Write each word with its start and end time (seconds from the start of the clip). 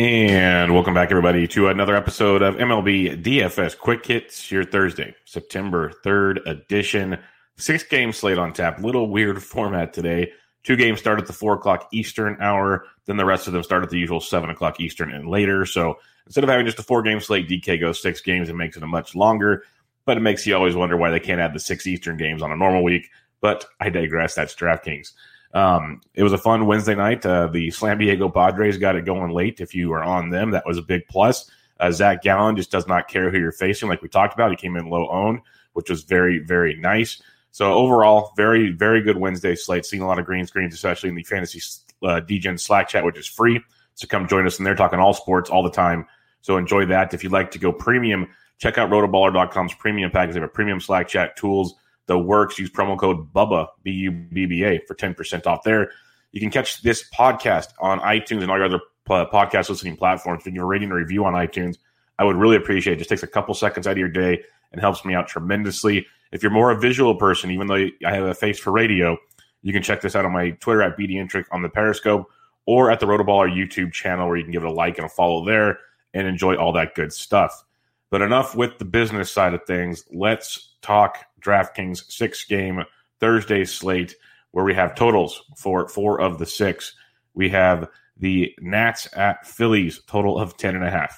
And 0.00 0.72
welcome 0.72 0.94
back, 0.94 1.10
everybody, 1.10 1.46
to 1.48 1.68
another 1.68 1.94
episode 1.94 2.40
of 2.40 2.54
MLB 2.54 3.22
DFS 3.22 3.76
Quick 3.76 4.06
Hits, 4.06 4.50
your 4.50 4.64
Thursday, 4.64 5.14
September 5.26 5.92
3rd 6.02 6.38
edition. 6.46 7.18
Six 7.58 7.84
game 7.84 8.10
slate 8.14 8.38
on 8.38 8.54
tap. 8.54 8.80
Little 8.80 9.10
weird 9.10 9.42
format 9.42 9.92
today. 9.92 10.32
Two 10.62 10.76
games 10.76 11.00
start 11.00 11.20
at 11.20 11.26
the 11.26 11.34
four 11.34 11.52
o'clock 11.52 11.86
Eastern 11.92 12.38
hour, 12.40 12.86
then 13.04 13.18
the 13.18 13.26
rest 13.26 13.46
of 13.46 13.52
them 13.52 13.62
start 13.62 13.82
at 13.82 13.90
the 13.90 13.98
usual 13.98 14.22
seven 14.22 14.48
o'clock 14.48 14.80
Eastern 14.80 15.12
and 15.12 15.28
later. 15.28 15.66
So 15.66 15.98
instead 16.24 16.44
of 16.44 16.48
having 16.48 16.64
just 16.64 16.78
a 16.78 16.82
four 16.82 17.02
game 17.02 17.20
slate, 17.20 17.46
DK 17.46 17.78
goes 17.78 18.00
six 18.00 18.22
games 18.22 18.48
and 18.48 18.56
makes 18.56 18.78
it 18.78 18.82
a 18.82 18.86
much 18.86 19.14
longer, 19.14 19.64
but 20.06 20.16
it 20.16 20.20
makes 20.20 20.46
you 20.46 20.56
always 20.56 20.74
wonder 20.74 20.96
why 20.96 21.10
they 21.10 21.20
can't 21.20 21.42
add 21.42 21.52
the 21.52 21.60
six 21.60 21.86
Eastern 21.86 22.16
games 22.16 22.40
on 22.40 22.50
a 22.50 22.56
normal 22.56 22.82
week. 22.82 23.10
But 23.42 23.66
I 23.78 23.90
digress. 23.90 24.34
That's 24.34 24.54
DraftKings. 24.54 25.12
Um, 25.52 26.00
it 26.14 26.22
was 26.22 26.32
a 26.32 26.38
fun 26.38 26.66
Wednesday 26.66 26.94
night. 26.94 27.26
Uh, 27.26 27.48
the 27.48 27.70
San 27.70 27.98
Diego 27.98 28.28
Padres 28.28 28.78
got 28.78 28.96
it 28.96 29.04
going 29.04 29.32
late. 29.32 29.60
If 29.60 29.74
you 29.74 29.88
were 29.88 30.02
on 30.02 30.30
them, 30.30 30.52
that 30.52 30.66
was 30.66 30.78
a 30.78 30.82
big 30.82 31.06
plus. 31.08 31.50
Uh, 31.80 31.90
Zach 31.90 32.22
Gallen 32.22 32.56
just 32.56 32.70
does 32.70 32.86
not 32.86 33.08
care 33.08 33.30
who 33.30 33.38
you're 33.38 33.52
facing, 33.52 33.88
like 33.88 34.02
we 34.02 34.08
talked 34.08 34.34
about. 34.34 34.50
He 34.50 34.56
came 34.56 34.76
in 34.76 34.90
low 34.90 35.08
owned, 35.08 35.40
which 35.72 35.90
was 35.90 36.02
very, 36.04 36.38
very 36.38 36.76
nice. 36.76 37.22
So 37.52 37.72
overall, 37.72 38.32
very, 38.36 38.70
very 38.70 39.02
good 39.02 39.16
Wednesday 39.16 39.56
slate. 39.56 39.86
Seeing 39.86 40.02
a 40.02 40.06
lot 40.06 40.18
of 40.18 40.26
green 40.26 40.46
screens, 40.46 40.74
especially 40.74 41.08
in 41.08 41.14
the 41.14 41.24
fantasy 41.24 41.60
uh, 42.02 42.20
DGen 42.20 42.60
Slack 42.60 42.88
chat, 42.88 43.04
which 43.04 43.18
is 43.18 43.26
free. 43.26 43.60
So 43.94 44.06
come 44.06 44.28
join 44.28 44.46
us, 44.46 44.58
and 44.58 44.66
they're 44.66 44.76
talking 44.76 45.00
all 45.00 45.14
sports 45.14 45.50
all 45.50 45.62
the 45.62 45.70
time. 45.70 46.06
So 46.42 46.56
enjoy 46.58 46.86
that. 46.86 47.12
If 47.12 47.24
you'd 47.24 47.32
like 47.32 47.50
to 47.52 47.58
go 47.58 47.72
premium, 47.72 48.28
check 48.58 48.78
out 48.78 48.90
rotoballer.com's 48.90 49.74
premium 49.74 50.10
package. 50.10 50.34
They 50.34 50.40
have 50.40 50.48
a 50.48 50.52
premium 50.52 50.80
Slack 50.80 51.08
chat 51.08 51.36
tools 51.36 51.74
the 52.10 52.18
works. 52.18 52.58
Use 52.58 52.70
promo 52.70 52.98
code 52.98 53.32
BUBBA, 53.32 53.68
B 53.84 53.92
U 53.92 54.10
B 54.10 54.44
B 54.44 54.64
A, 54.64 54.80
for 54.86 54.96
10% 54.96 55.46
off 55.46 55.62
there. 55.62 55.92
You 56.32 56.40
can 56.40 56.50
catch 56.50 56.82
this 56.82 57.08
podcast 57.16 57.68
on 57.78 58.00
iTunes 58.00 58.42
and 58.42 58.50
all 58.50 58.56
your 58.56 58.66
other 58.66 58.80
podcast 59.08 59.68
listening 59.68 59.96
platforms. 59.96 60.40
If 60.40 60.46
you 60.46 60.52
give 60.52 60.62
a 60.62 60.66
rating 60.66 60.90
or 60.90 60.96
review 60.96 61.24
on 61.24 61.34
iTunes, 61.34 61.78
I 62.18 62.24
would 62.24 62.36
really 62.36 62.56
appreciate 62.56 62.94
it. 62.94 62.96
it. 62.96 62.98
Just 62.98 63.10
takes 63.10 63.22
a 63.22 63.28
couple 63.28 63.54
seconds 63.54 63.86
out 63.86 63.92
of 63.92 63.98
your 63.98 64.08
day 64.08 64.42
and 64.72 64.80
helps 64.80 65.04
me 65.04 65.14
out 65.14 65.28
tremendously. 65.28 66.04
If 66.32 66.42
you're 66.42 66.50
more 66.50 66.72
a 66.72 66.78
visual 66.78 67.14
person, 67.14 67.52
even 67.52 67.68
though 67.68 67.86
I 68.04 68.12
have 68.12 68.24
a 68.24 68.34
face 68.34 68.58
for 68.58 68.72
radio, 68.72 69.16
you 69.62 69.72
can 69.72 69.82
check 69.82 70.00
this 70.00 70.16
out 70.16 70.24
on 70.24 70.32
my 70.32 70.50
Twitter 70.50 70.82
at 70.82 70.98
BDintric 70.98 71.44
on 71.52 71.62
the 71.62 71.68
Periscope 71.68 72.28
or 72.66 72.90
at 72.90 72.98
the 72.98 73.06
Rotoballer 73.06 73.52
YouTube 73.52 73.92
channel 73.92 74.26
where 74.26 74.36
you 74.36 74.42
can 74.42 74.52
give 74.52 74.64
it 74.64 74.68
a 74.68 74.72
like 74.72 74.98
and 74.98 75.06
a 75.06 75.08
follow 75.08 75.44
there 75.44 75.78
and 76.12 76.26
enjoy 76.26 76.56
all 76.56 76.72
that 76.72 76.96
good 76.96 77.12
stuff. 77.12 77.64
But 78.10 78.20
enough 78.20 78.56
with 78.56 78.78
the 78.78 78.84
business 78.84 79.30
side 79.30 79.54
of 79.54 79.64
things. 79.64 80.04
Let's 80.12 80.74
talk 80.82 81.18
DraftKings 81.40 82.10
six 82.10 82.44
game 82.44 82.82
Thursday 83.20 83.64
slate 83.64 84.14
where 84.52 84.64
we 84.64 84.74
have 84.74 84.94
totals 84.94 85.42
for 85.56 85.88
four 85.88 86.20
of 86.20 86.38
the 86.38 86.46
six. 86.46 86.94
We 87.34 87.50
have 87.50 87.88
the 88.16 88.54
Nats 88.60 89.08
at 89.14 89.46
Phillies, 89.46 90.00
total 90.06 90.38
of 90.38 90.56
10.5. 90.56 91.10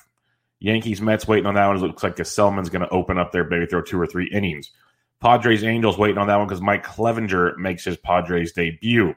Yankees 0.61 1.01
Mets 1.01 1.27
waiting 1.27 1.47
on 1.47 1.55
that 1.55 1.67
one. 1.67 1.77
It 1.77 1.81
looks 1.81 2.03
like 2.03 2.17
Gsellman's 2.17 2.71
going 2.71 2.83
to 2.83 2.91
open 2.91 3.19
up 3.19 3.33
there, 3.33 3.49
maybe 3.49 3.67
throw 3.67 3.83
two 3.83 4.01
or 4.01 4.07
three 4.07 4.31
innings. 4.31 4.71
Padres 5.21 5.65
Angels 5.65 5.99
waiting 5.99 6.19
on 6.19 6.29
that 6.29 6.37
one 6.37 6.47
because 6.47 6.61
Mike 6.61 6.85
Clevinger 6.85 7.57
makes 7.57 7.85
his 7.85 7.97
Padres 7.97 8.53
debut. 8.53 9.15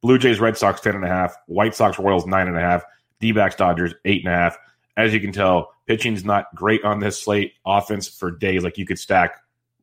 Blue 0.00 0.18
Jays 0.18 0.40
Red 0.40 0.56
Sox 0.56 0.80
10.5. 0.80 1.32
White 1.46 1.74
Sox 1.74 1.98
Royals 1.98 2.24
9.5. 2.24 2.82
D 3.20 3.32
backs 3.32 3.54
Dodgers 3.54 3.94
8.5. 4.04 4.56
As 4.96 5.14
you 5.14 5.20
can 5.20 5.32
tell, 5.32 5.72
pitching's 5.86 6.24
not 6.24 6.46
great 6.54 6.84
on 6.84 6.98
this 6.98 7.20
slate. 7.20 7.52
Offense 7.64 8.08
for 8.08 8.30
days, 8.30 8.64
like 8.64 8.78
you 8.78 8.86
could 8.86 8.98
stack 8.98 9.36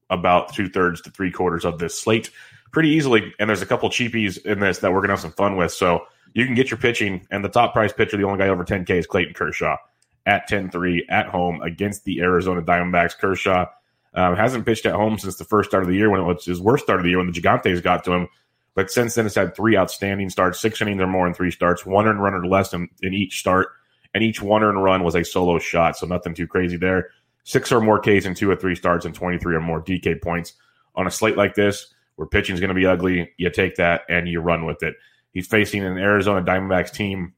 about 0.09 0.53
two 0.53 0.69
thirds 0.69 1.01
to 1.01 1.11
three 1.11 1.31
quarters 1.31 1.65
of 1.65 1.79
this 1.79 1.99
slate 1.99 2.31
pretty 2.71 2.89
easily. 2.89 3.33
And 3.39 3.49
there's 3.49 3.61
a 3.61 3.65
couple 3.65 3.89
cheapies 3.89 4.43
in 4.45 4.59
this 4.59 4.79
that 4.79 4.91
we're 4.91 4.99
going 4.99 5.09
to 5.09 5.13
have 5.13 5.21
some 5.21 5.31
fun 5.31 5.55
with. 5.55 5.71
So 5.71 6.05
you 6.33 6.45
can 6.45 6.55
get 6.55 6.69
your 6.69 6.77
pitching. 6.77 7.25
And 7.31 7.43
the 7.43 7.49
top 7.49 7.73
price 7.73 7.93
pitcher, 7.93 8.17
the 8.17 8.23
only 8.23 8.39
guy 8.39 8.49
over 8.49 8.63
10K, 8.63 8.89
is 8.91 9.07
Clayton 9.07 9.33
Kershaw 9.33 9.77
at 10.25 10.47
10 10.47 10.69
3 10.69 11.07
at 11.09 11.27
home 11.27 11.61
against 11.61 12.03
the 12.03 12.21
Arizona 12.21 12.61
Diamondbacks. 12.61 13.17
Kershaw 13.17 13.65
um, 14.13 14.35
hasn't 14.35 14.65
pitched 14.65 14.85
at 14.85 14.95
home 14.95 15.17
since 15.17 15.37
the 15.37 15.45
first 15.45 15.69
start 15.69 15.83
of 15.83 15.89
the 15.89 15.95
year 15.95 16.09
when 16.09 16.21
it 16.21 16.25
was 16.25 16.45
his 16.45 16.61
worst 16.61 16.83
start 16.83 16.99
of 16.99 17.03
the 17.03 17.09
year 17.09 17.19
when 17.19 17.31
the 17.31 17.39
Gigantes 17.39 17.81
got 17.83 18.03
to 18.05 18.13
him. 18.13 18.27
But 18.75 18.91
since 18.91 19.15
then, 19.15 19.25
it's 19.25 19.35
had 19.35 19.55
three 19.55 19.75
outstanding 19.75 20.29
starts, 20.29 20.59
six 20.59 20.81
innings 20.81 21.01
or 21.01 21.07
more 21.07 21.27
in 21.27 21.33
three 21.33 21.51
starts, 21.51 21.85
one 21.85 22.07
earned 22.07 22.21
run 22.21 22.33
or 22.33 22.45
less 22.45 22.73
in, 22.73 22.87
in 23.01 23.13
each 23.13 23.39
start. 23.39 23.69
And 24.13 24.23
each 24.23 24.41
one 24.41 24.63
earned 24.63 24.81
run 24.81 25.03
was 25.03 25.15
a 25.15 25.23
solo 25.23 25.59
shot. 25.59 25.97
So 25.97 26.07
nothing 26.07 26.33
too 26.33 26.47
crazy 26.47 26.77
there 26.77 27.09
six 27.49 27.71
or 27.71 27.81
more 27.81 27.99
Ks 27.99 28.25
and 28.25 28.37
two 28.37 28.47
or 28.47 28.55
three 28.55 28.75
starts 28.75 29.05
and 29.05 29.15
23 29.15 29.55
or 29.55 29.59
more 29.59 29.81
DK 29.81 30.21
points 30.21 30.53
on 30.93 31.07
a 31.07 31.11
slate 31.11 31.35
like 31.35 31.55
this 31.55 31.91
where 32.15 32.27
pitching 32.27 32.53
is 32.53 32.59
going 32.59 32.69
to 32.69 32.75
be 32.75 32.85
ugly. 32.85 33.31
You 33.37 33.49
take 33.49 33.77
that 33.77 34.01
and 34.07 34.27
you 34.27 34.39
run 34.39 34.67
with 34.67 34.83
it. 34.83 34.93
He's 35.31 35.47
facing 35.47 35.83
an 35.83 35.97
Arizona 35.97 36.45
Diamondbacks 36.45 36.91
team 36.91 37.33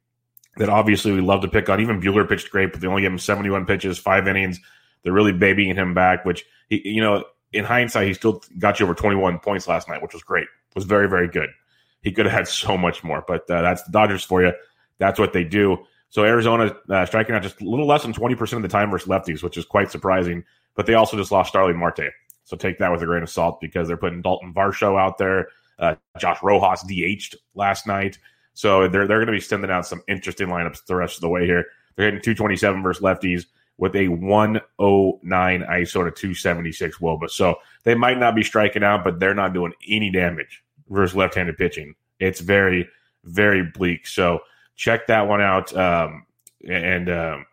that 0.58 0.68
obviously 0.68 1.14
we 1.14 1.22
love 1.22 1.44
to 1.44 1.48
pick 1.48 1.70
on. 1.70 1.80
Even 1.80 2.02
Buehler 2.02 2.28
pitched 2.28 2.52
great, 2.52 2.74
but 2.74 2.82
they 2.82 2.88
only 2.88 3.04
gave 3.04 3.12
him 3.12 3.20
71 3.20 3.66
pitches, 3.66 3.98
five 3.98 4.28
innings. 4.28 4.60
They're 5.04 5.14
really 5.14 5.32
babying 5.32 5.76
him 5.76 5.94
back, 5.94 6.26
which, 6.26 6.46
he, 6.68 6.82
you 6.84 7.02
know, 7.02 7.24
in 7.54 7.64
hindsight, 7.64 8.08
he 8.08 8.14
still 8.14 8.44
got 8.60 8.82
you 8.82 8.86
over 8.86 8.94
21 8.94 9.40
points 9.40 9.66
last 9.66 9.88
night, 9.88 10.02
which 10.02 10.14
was 10.14 10.24
great. 10.24 10.44
It 10.44 10.76
was 10.76 10.84
very, 10.84 11.08
very 11.08 11.30
good. 11.30 11.50
He 12.02 12.12
could 12.12 12.26
have 12.26 12.34
had 12.34 12.50
so 12.50 12.78
much 12.78 13.02
more, 13.02 13.24
but 13.26 13.50
uh, 13.50 13.62
that's 13.62 13.84
the 13.84 13.92
Dodgers 13.92 14.26
for 14.26 14.44
you. 14.44 14.52
That's 14.98 15.20
what 15.20 15.32
they 15.32 15.46
do. 15.46 15.86
So 16.12 16.26
Arizona 16.26 16.76
uh, 16.90 17.06
striking 17.06 17.34
out 17.34 17.42
just 17.42 17.62
a 17.62 17.68
little 17.68 17.88
less 17.88 18.04
than 18.04 18.14
20% 18.14 18.54
of 18.54 18.62
the 18.62 18.68
time 18.68 18.92
versus 18.92 19.08
lefties, 19.08 19.42
which 19.42 19.58
is 19.58 19.66
quite 19.66 19.90
surprising. 19.90 20.44
But 20.76 20.86
they 20.86 20.94
also 20.94 21.18
just 21.18 21.32
lost 21.32 21.50
Starling 21.50 21.78
Marte. 21.78 22.12
So 22.44 22.58
take 22.58 22.78
that 22.80 22.92
with 22.92 23.02
a 23.02 23.06
grain 23.06 23.24
of 23.24 23.30
salt 23.30 23.62
because 23.62 23.88
they're 23.88 23.98
putting 23.98 24.22
Dalton 24.22 24.54
Varsho 24.54 25.00
out 25.00 25.18
there. 25.18 25.48
Uh, 25.80 25.96
Josh 26.20 26.38
Rojas 26.44 26.84
DH'd 26.84 27.38
last 27.56 27.88
night. 27.88 28.20
So 28.54 28.90
they're, 28.90 29.08
they're 29.08 29.18
going 29.18 29.28
to 29.28 29.32
be 29.32 29.40
sending 29.40 29.72
out 29.72 29.88
some 29.88 30.04
interesting 30.10 30.48
lineups 30.48 30.86
the 30.86 30.96
rest 30.96 31.16
of 31.16 31.22
the 31.22 31.30
way 31.30 31.46
here. 31.46 31.66
They're 31.96 32.08
hitting 32.08 32.22
227 32.22 32.84
versus 32.84 33.02
lefties 33.02 33.46
with 33.78 33.96
a 33.96 34.10
109 34.10 35.62
ISO 35.62 35.94
to 35.94 36.12
276 36.12 36.98
Woba. 36.98 37.30
So 37.30 37.56
they 37.84 37.96
might 37.96 38.20
not 38.20 38.36
be 38.36 38.44
striking 38.44 38.84
out, 38.84 39.06
but 39.06 39.20
they're 39.20 39.34
not 39.34 39.54
doing 39.54 39.72
any 39.88 40.12
damage 40.12 40.62
versus 40.90 41.16
left 41.16 41.36
handed 41.36 41.58
pitching. 41.58 41.96
It's 42.20 42.42
very, 42.42 42.88
very 43.24 43.64
bleak. 43.64 44.06
So 44.08 44.42
check 44.82 45.06
that 45.08 45.28
one 45.28 45.42
out. 45.42 45.76
Um, 45.78 46.26
and 46.68 47.10
um, 47.10 47.46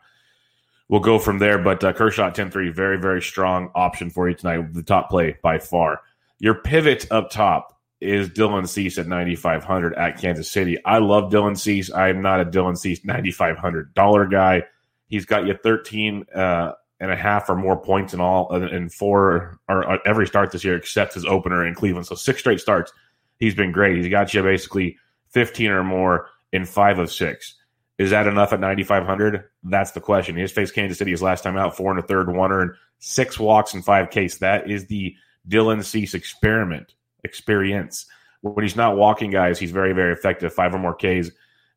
we'll 0.88 1.00
go 1.00 1.18
from 1.18 1.38
there. 1.38 1.58
But 1.58 1.84
uh, 1.84 1.92
Kershaw 1.92 2.30
10 2.30 2.50
3, 2.50 2.70
very, 2.70 2.98
very 2.98 3.22
strong 3.22 3.70
option 3.74 4.10
for 4.10 4.28
you 4.28 4.34
tonight. 4.34 4.72
The 4.72 4.82
top 4.82 5.10
play 5.10 5.36
by 5.42 5.58
far. 5.58 6.00
Your 6.38 6.54
pivot 6.54 7.06
up 7.10 7.30
top 7.30 7.78
is 8.00 8.30
Dylan 8.30 8.66
Cease 8.66 8.96
at 8.96 9.06
9,500 9.06 9.94
at 9.94 10.18
Kansas 10.20 10.50
City. 10.50 10.82
I 10.84 10.98
love 10.98 11.30
Dylan 11.30 11.58
Cease. 11.58 11.92
I 11.92 12.08
am 12.08 12.22
not 12.22 12.40
a 12.40 12.44
Dylan 12.44 12.78
Cease 12.78 13.00
$9,500 13.00 14.30
guy. 14.30 14.62
He's 15.08 15.26
got 15.26 15.46
you 15.46 15.54
13 15.54 16.24
uh, 16.34 16.72
and 17.00 17.10
a 17.10 17.16
half 17.16 17.50
or 17.50 17.56
more 17.56 17.76
points 17.76 18.14
in 18.14 18.20
all 18.20 18.54
in 18.54 18.88
four 18.88 19.58
or 19.68 19.90
uh, 19.90 19.98
every 20.06 20.26
start 20.26 20.52
this 20.52 20.64
year 20.64 20.76
except 20.76 21.14
his 21.14 21.24
opener 21.24 21.66
in 21.66 21.74
Cleveland. 21.74 22.06
So 22.06 22.14
six 22.14 22.38
straight 22.40 22.60
starts. 22.60 22.92
He's 23.38 23.54
been 23.54 23.72
great. 23.72 23.96
He's 23.96 24.08
got 24.08 24.32
you 24.32 24.42
basically 24.42 24.96
15 25.30 25.70
or 25.70 25.84
more 25.84 26.28
in 26.52 26.64
five 26.64 26.98
of 26.98 27.10
six. 27.10 27.54
Is 27.98 28.10
that 28.10 28.26
enough 28.26 28.52
at 28.52 28.60
9,500? 28.60 29.44
That's 29.64 29.90
the 29.90 30.00
question. 30.00 30.36
He 30.36 30.42
has 30.42 30.52
faced 30.52 30.74
Kansas 30.74 30.98
City 30.98 31.10
his 31.10 31.22
last 31.22 31.42
time 31.42 31.56
out, 31.56 31.76
four 31.76 31.90
and 31.90 31.98
a 31.98 32.02
third, 32.02 32.34
one 32.34 32.52
earned, 32.52 32.72
six 33.00 33.38
walks 33.38 33.74
and 33.74 33.84
five 33.84 34.10
Ks. 34.10 34.38
That 34.38 34.70
is 34.70 34.86
the 34.86 35.16
Dylan 35.48 35.84
Cease 35.84 36.14
experiment 36.14 36.94
experience. 37.24 38.06
When 38.42 38.62
he's 38.62 38.76
not 38.76 38.96
walking 38.96 39.32
guys, 39.32 39.58
he's 39.58 39.72
very, 39.72 39.92
very 39.92 40.12
effective. 40.12 40.52
Five 40.54 40.74
or 40.74 40.78
more 40.78 40.94
Ks 40.94 41.30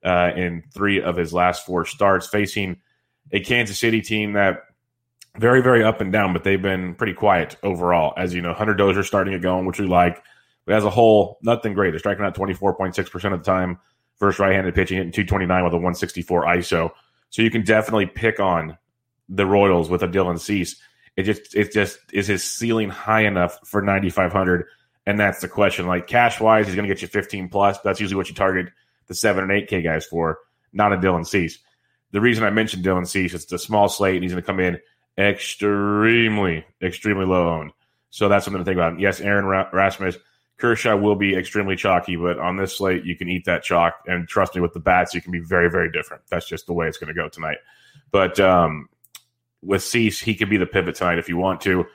uh, 0.05 0.31
in 0.35 0.63
three 0.73 1.01
of 1.01 1.17
his 1.17 1.33
last 1.33 1.65
four 1.65 1.85
starts, 1.85 2.27
facing 2.27 2.77
a 3.31 3.39
Kansas 3.39 3.79
City 3.79 4.01
team 4.01 4.33
that 4.33 4.59
very, 5.37 5.61
very 5.61 5.83
up 5.83 6.01
and 6.01 6.11
down, 6.11 6.33
but 6.33 6.43
they've 6.43 6.61
been 6.61 6.93
pretty 6.93 7.13
quiet 7.13 7.55
overall. 7.63 8.13
As 8.17 8.33
you 8.33 8.41
know, 8.41 8.53
Hunter 8.53 8.73
Dozier 8.75 9.03
starting 9.03 9.33
it 9.33 9.41
going, 9.41 9.65
which 9.65 9.79
we 9.79 9.87
like. 9.87 10.21
But 10.65 10.75
as 10.75 10.83
a 10.83 10.89
whole, 10.89 11.39
nothing 11.41 11.73
great. 11.73 11.91
They're 11.91 11.99
striking 11.99 12.25
out 12.25 12.35
24.6% 12.35 13.33
of 13.33 13.43
the 13.43 13.45
time 13.45 13.79
versus 14.21 14.39
right-handed 14.39 14.73
pitching, 14.73 14.97
hitting 14.97 15.11
229 15.11 15.63
with 15.65 15.73
a 15.73 15.75
164 15.75 16.45
ISO. 16.45 16.91
So 17.31 17.41
you 17.41 17.51
can 17.51 17.63
definitely 17.63 18.05
pick 18.05 18.39
on 18.39 18.77
the 19.27 19.45
Royals 19.45 19.89
with 19.89 20.03
a 20.03 20.07
Dylan 20.07 20.39
Cease. 20.39 20.79
It 21.17 21.23
just 21.23 21.55
it 21.55 21.73
just 21.73 21.97
is 22.13 22.27
his 22.27 22.43
ceiling 22.43 22.89
high 22.89 23.25
enough 23.25 23.59
for 23.65 23.81
9500 23.81 24.65
and 25.05 25.19
that's 25.19 25.41
the 25.41 25.49
question. 25.49 25.87
Like 25.87 26.07
cash 26.07 26.39
wise 26.39 26.67
he's 26.67 26.75
going 26.75 26.87
to 26.87 26.93
get 26.93 27.01
you 27.01 27.07
15 27.07 27.49
plus. 27.49 27.79
That's 27.79 27.99
usually 27.99 28.15
what 28.15 28.29
you 28.29 28.35
target 28.35 28.67
the 29.07 29.15
7 29.15 29.43
and 29.43 29.51
8k 29.51 29.83
guys 29.83 30.05
for 30.05 30.39
not 30.71 30.93
a 30.93 30.97
Dylan 30.97 31.25
Cease. 31.25 31.57
The 32.11 32.21
reason 32.21 32.43
I 32.43 32.49
mentioned 32.49 32.85
Dylan 32.85 33.07
Cease 33.07 33.33
is 33.33 33.43
it's 33.43 33.51
a 33.51 33.59
small 33.59 33.89
slate 33.89 34.15
and 34.15 34.23
he's 34.23 34.31
going 34.31 34.43
to 34.43 34.47
come 34.47 34.59
in 34.59 34.79
extremely 35.17 36.65
extremely 36.81 37.25
low 37.25 37.57
owned. 37.57 37.71
So 38.09 38.29
that's 38.29 38.45
something 38.45 38.61
to 38.61 38.65
think 38.65 38.77
about. 38.77 38.99
Yes 38.99 39.19
Aaron 39.19 39.45
Rasmus 39.45 40.17
Kershaw 40.61 40.95
will 40.95 41.15
be 41.15 41.35
extremely 41.35 41.75
chalky, 41.75 42.15
but 42.15 42.39
on 42.39 42.55
this 42.55 42.77
slate, 42.77 43.03
you 43.03 43.17
can 43.17 43.27
eat 43.27 43.45
that 43.45 43.63
chalk. 43.63 43.95
And 44.05 44.27
trust 44.27 44.55
me, 44.55 44.61
with 44.61 44.73
the 44.73 44.79
bats, 44.79 45.13
you 45.13 45.21
can 45.21 45.31
be 45.31 45.39
very, 45.39 45.69
very 45.69 45.91
different. 45.91 46.23
That's 46.29 46.47
just 46.47 46.67
the 46.67 46.73
way 46.73 46.87
it's 46.87 46.97
going 46.97 47.13
to 47.13 47.19
go 47.19 47.27
tonight. 47.27 47.57
But 48.11 48.39
um, 48.39 48.87
with 49.63 49.83
Cease, 49.83 50.19
he 50.19 50.35
can 50.35 50.49
be 50.49 50.57
the 50.57 50.65
pivot 50.67 50.95
tonight 50.95 51.19
if 51.19 51.27
you 51.27 51.37
want 51.37 51.61
to. 51.61 51.85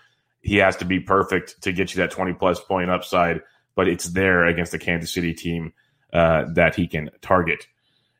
He 0.40 0.56
has 0.56 0.76
to 0.76 0.84
be 0.84 1.00
perfect 1.00 1.62
to 1.62 1.72
get 1.72 1.94
you 1.94 2.00
that 2.02 2.10
20 2.10 2.34
plus 2.34 2.60
point 2.60 2.90
upside, 2.90 3.42
but 3.74 3.88
it's 3.88 4.06
there 4.06 4.44
against 4.46 4.72
the 4.72 4.78
Kansas 4.78 5.12
City 5.12 5.32
team 5.32 5.72
uh, 6.12 6.44
that 6.54 6.74
he 6.74 6.86
can 6.86 7.10
target. 7.22 7.66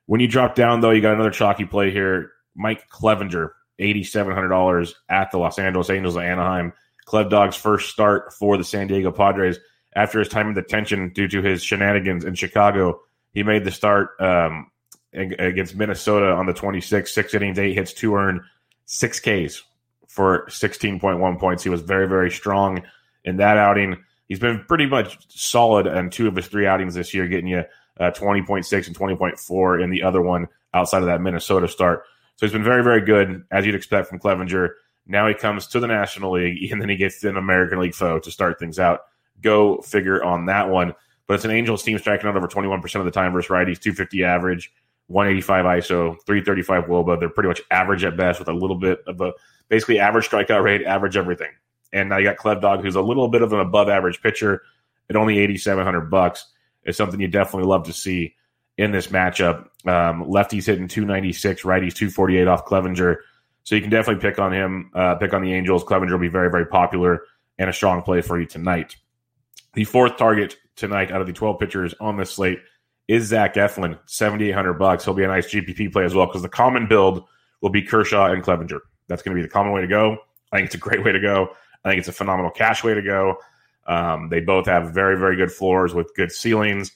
When 0.07 0.21
you 0.21 0.29
drop 0.29 0.55
down, 0.55 0.81
though, 0.81 0.91
you 0.91 1.03
got 1.03 1.15
another 1.15 1.31
chalky 1.31 1.65
play 1.65 1.91
here. 1.91 2.31
Mike 2.55 2.89
Clevinger, 2.89 3.51
$8,700 3.81 4.95
at 5.09 5.31
the 5.31 5.39
Los 5.39 5.59
Angeles 5.59 5.91
Angels 5.91 6.17
of 6.17 6.23
Anaheim. 6.23 6.73
Clev 7.07 7.31
Dog's 7.31 7.57
first 7.57 7.91
start 7.91 8.33
for 8.33 8.57
the 8.57 8.65
San 8.65 8.87
Diego 8.87 9.13
Padres 9.13 9.59
after 9.97 10.19
his 10.19 10.29
time 10.29 10.49
in 10.49 10.55
detention 10.55 11.09
due 11.09 11.27
to 11.27 11.43
his 11.43 11.65
shenanigans 11.65 12.25
in 12.25 12.35
Chicago. 12.35 13.01
He 13.33 13.43
made 13.43 13.65
the 13.65 13.73
start 13.73 14.11
um, 14.21 14.71
against 15.13 15.75
Minnesota 15.75 16.27
on 16.33 16.47
the 16.47 16.53
26th, 16.53 17.09
six 17.09 17.35
innings, 17.35 17.59
eight 17.59 17.75
hits, 17.75 17.93
two 17.93 18.15
earned, 18.15 18.43
six 18.85 19.19
Ks 19.19 19.63
for 20.07 20.47
16.1 20.47 21.41
points. 21.41 21.65
He 21.65 21.71
was 21.71 21.81
very, 21.81 22.07
very 22.07 22.31
strong 22.31 22.83
in 23.25 23.39
that 23.39 23.57
outing. 23.57 23.97
He's 24.29 24.39
been 24.39 24.65
pretty 24.69 24.87
much 24.87 25.19
solid 25.29 25.87
in 25.87 26.11
two 26.11 26.29
of 26.29 26.37
his 26.37 26.47
three 26.47 26.67
outings 26.67 26.95
this 26.95 27.15
year, 27.15 27.27
getting 27.27 27.49
you 27.49 27.65
uh, 27.99 28.11
20.6 28.11 28.87
and 28.87 28.97
20.4 28.97 29.83
in 29.83 29.91
the 29.91 30.03
other 30.03 30.21
one 30.21 30.47
outside 30.75 30.99
of 30.99 31.07
that 31.07 31.23
Minnesota 31.23 31.69
start. 31.69 32.05
So 32.37 32.45
he's 32.45 32.53
been 32.53 32.65
very, 32.65 32.85
very 32.85 33.01
good, 33.01 33.45
as 33.51 33.65
you'd 33.65 33.75
expect 33.75 34.09
from 34.09 34.19
Clevinger. 34.19 34.71
Now 35.07 35.27
he 35.27 35.35
comes 35.35 35.67
to 35.69 35.81
the 35.81 35.87
National 35.87 36.33
League, 36.33 36.59
and 36.71 36.83
then 36.83 36.91
he 36.91 36.97
gets 36.97 37.25
an 37.25 37.39
American 37.39 37.81
League 37.81 37.95
foe 37.95 38.19
to 38.19 38.31
start 38.31 38.59
things 38.59 38.79
out. 38.79 39.01
Go 39.43 39.79
figure 39.83 40.23
on 40.23 40.47
that 40.47 40.69
one. 40.69 40.95
But 41.27 41.35
it's 41.35 41.45
an 41.45 41.51
Angels 41.51 41.83
team 41.83 41.99
striking 41.99 42.29
out 42.29 42.37
over 42.37 42.47
21% 42.47 42.95
of 42.97 43.05
the 43.05 43.11
time 43.11 43.33
versus 43.33 43.51
righties, 43.51 43.81
250 43.81 44.25
average, 44.25 44.73
185 45.09 45.65
ISO, 45.65 46.17
335 46.25 46.85
WOBA. 46.85 47.19
They're 47.19 47.29
pretty 47.29 47.49
much 47.49 47.63
average 47.71 48.05
at 48.05 48.17
best 48.17 48.39
with 48.39 48.49
a 48.49 48.53
little 48.53 48.77
bit 48.77 49.01
of 49.07 49.21
a 49.21 49.33
basically 49.69 49.99
average 49.99 50.29
strikeout 50.29 50.63
rate, 50.63 50.85
average 50.85 51.17
everything. 51.17 51.51
And 51.93 52.09
now 52.09 52.19
you 52.19 52.25
got 52.25 52.37
Clev 52.37 52.61
Dog, 52.61 52.83
who's 52.83 52.97
a 52.97 53.01
little 53.01 53.29
bit 53.29 53.43
of 53.43 53.53
an 53.53 53.61
above 53.61 53.89
average 53.89 54.21
pitcher 54.23 54.63
at 55.09 55.17
only 55.17 55.39
8,700 55.39 56.11
bucks. 56.11 56.47
It's 56.85 56.99
something 56.99 57.21
you 57.21 57.29
definitely 57.29 57.69
love 57.69 57.85
to 57.87 57.93
see 57.93 58.35
in 58.77 58.93
this 58.93 59.09
matchup. 59.09 59.69
Um, 59.87 60.25
lefties 60.25 60.67
hitting 60.67 60.89
296, 60.89 61.63
righties 61.63 61.95
248 61.95 62.47
off 62.49 62.67
Clevinger. 62.67 63.17
So 63.65 63.75
you 63.75 63.81
can 63.81 63.91
definitely 63.91 64.21
pick 64.21 64.39
on 64.39 64.53
him, 64.53 64.91
uh, 64.95 65.17
pick 65.17 65.33
on 65.33 65.43
the 65.43 65.53
Angels. 65.53 65.85
Clevinger 65.85 66.13
will 66.13 66.19
be 66.19 66.29
very, 66.29 66.51
very 66.51 66.67
popular 66.67 67.23
and 67.59 67.71
a 67.71 67.73
strong 67.73 68.03
play 68.03 68.21
for 68.21 68.39
you 68.39 68.47
tonight. 68.47 68.97
The 69.77 69.85
fourth 69.85 70.17
target 70.17 70.57
tonight 70.75 71.13
out 71.13 71.21
of 71.21 71.27
the 71.27 71.35
12 71.35 71.61
pitchers 71.61 71.95
on 72.01 72.17
this 72.17 72.31
slate 72.31 72.61
is 73.09 73.27
Zach 73.27 73.57
Eflin, 73.57 73.99
7,800 74.07 74.73
bucks. 74.73 75.05
He'll 75.05 75.13
be 75.13 75.23
a 75.23 75.29
nice 75.29 75.53
GPP 75.53 75.93
play 75.93 76.07
as 76.07 76.15
well 76.15 76.25
because 76.25 76.41
the 76.41 76.49
common 76.49 76.87
build 76.87 77.23
will 77.61 77.69
be 77.69 77.83
Kershaw 77.83 78.33
and 78.33 78.43
Clevinger. 78.43 78.81
That's 79.07 79.21
going 79.21 79.37
to 79.37 79.39
be 79.39 79.47
the 79.47 79.53
common 79.53 79.75
way 79.75 79.83
to 79.83 79.87
go. 79.87 80.17
I 80.51 80.57
think 80.57 80.67
it's 80.67 80.75
a 80.77 80.79
great 80.79 81.05
way 81.05 81.13
to 81.13 81.21
go. 81.21 81.51
I 81.85 81.91
think 81.91 81.99
it's 81.99 82.09
a 82.09 82.13
phenomenal 82.13 82.51
cash 82.51 82.83
way 82.85 82.95
to 82.95 83.03
go. 83.03 83.37
Um, 83.87 84.31
they 84.31 84.41
both 84.41 84.65
have 84.65 84.95
very, 84.95 85.19
very 85.19 85.37
good 85.37 85.53
floors 85.53 85.93
with 85.93 86.11
good 86.17 86.33
ceilings. 86.33 86.93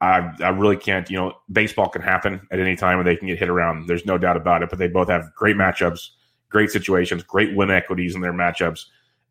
I, 0.00 0.32
I 0.38 0.50
really 0.50 0.76
can't, 0.76 1.10
you 1.10 1.16
know, 1.16 1.32
baseball 1.50 1.88
can 1.88 2.00
happen 2.00 2.46
at 2.52 2.60
any 2.60 2.76
time 2.76 2.98
and 2.98 3.08
they 3.08 3.16
can 3.16 3.26
get 3.26 3.40
hit 3.40 3.48
around. 3.48 3.88
There's 3.88 4.06
no 4.06 4.18
doubt 4.18 4.36
about 4.36 4.62
it. 4.62 4.70
But 4.70 4.78
they 4.78 4.86
both 4.86 5.08
have 5.08 5.34
great 5.34 5.56
matchups, 5.56 6.10
great 6.48 6.70
situations, 6.70 7.24
great 7.24 7.56
win 7.56 7.72
equities 7.72 8.14
in 8.14 8.20
their 8.20 8.32
matchups. 8.32 8.84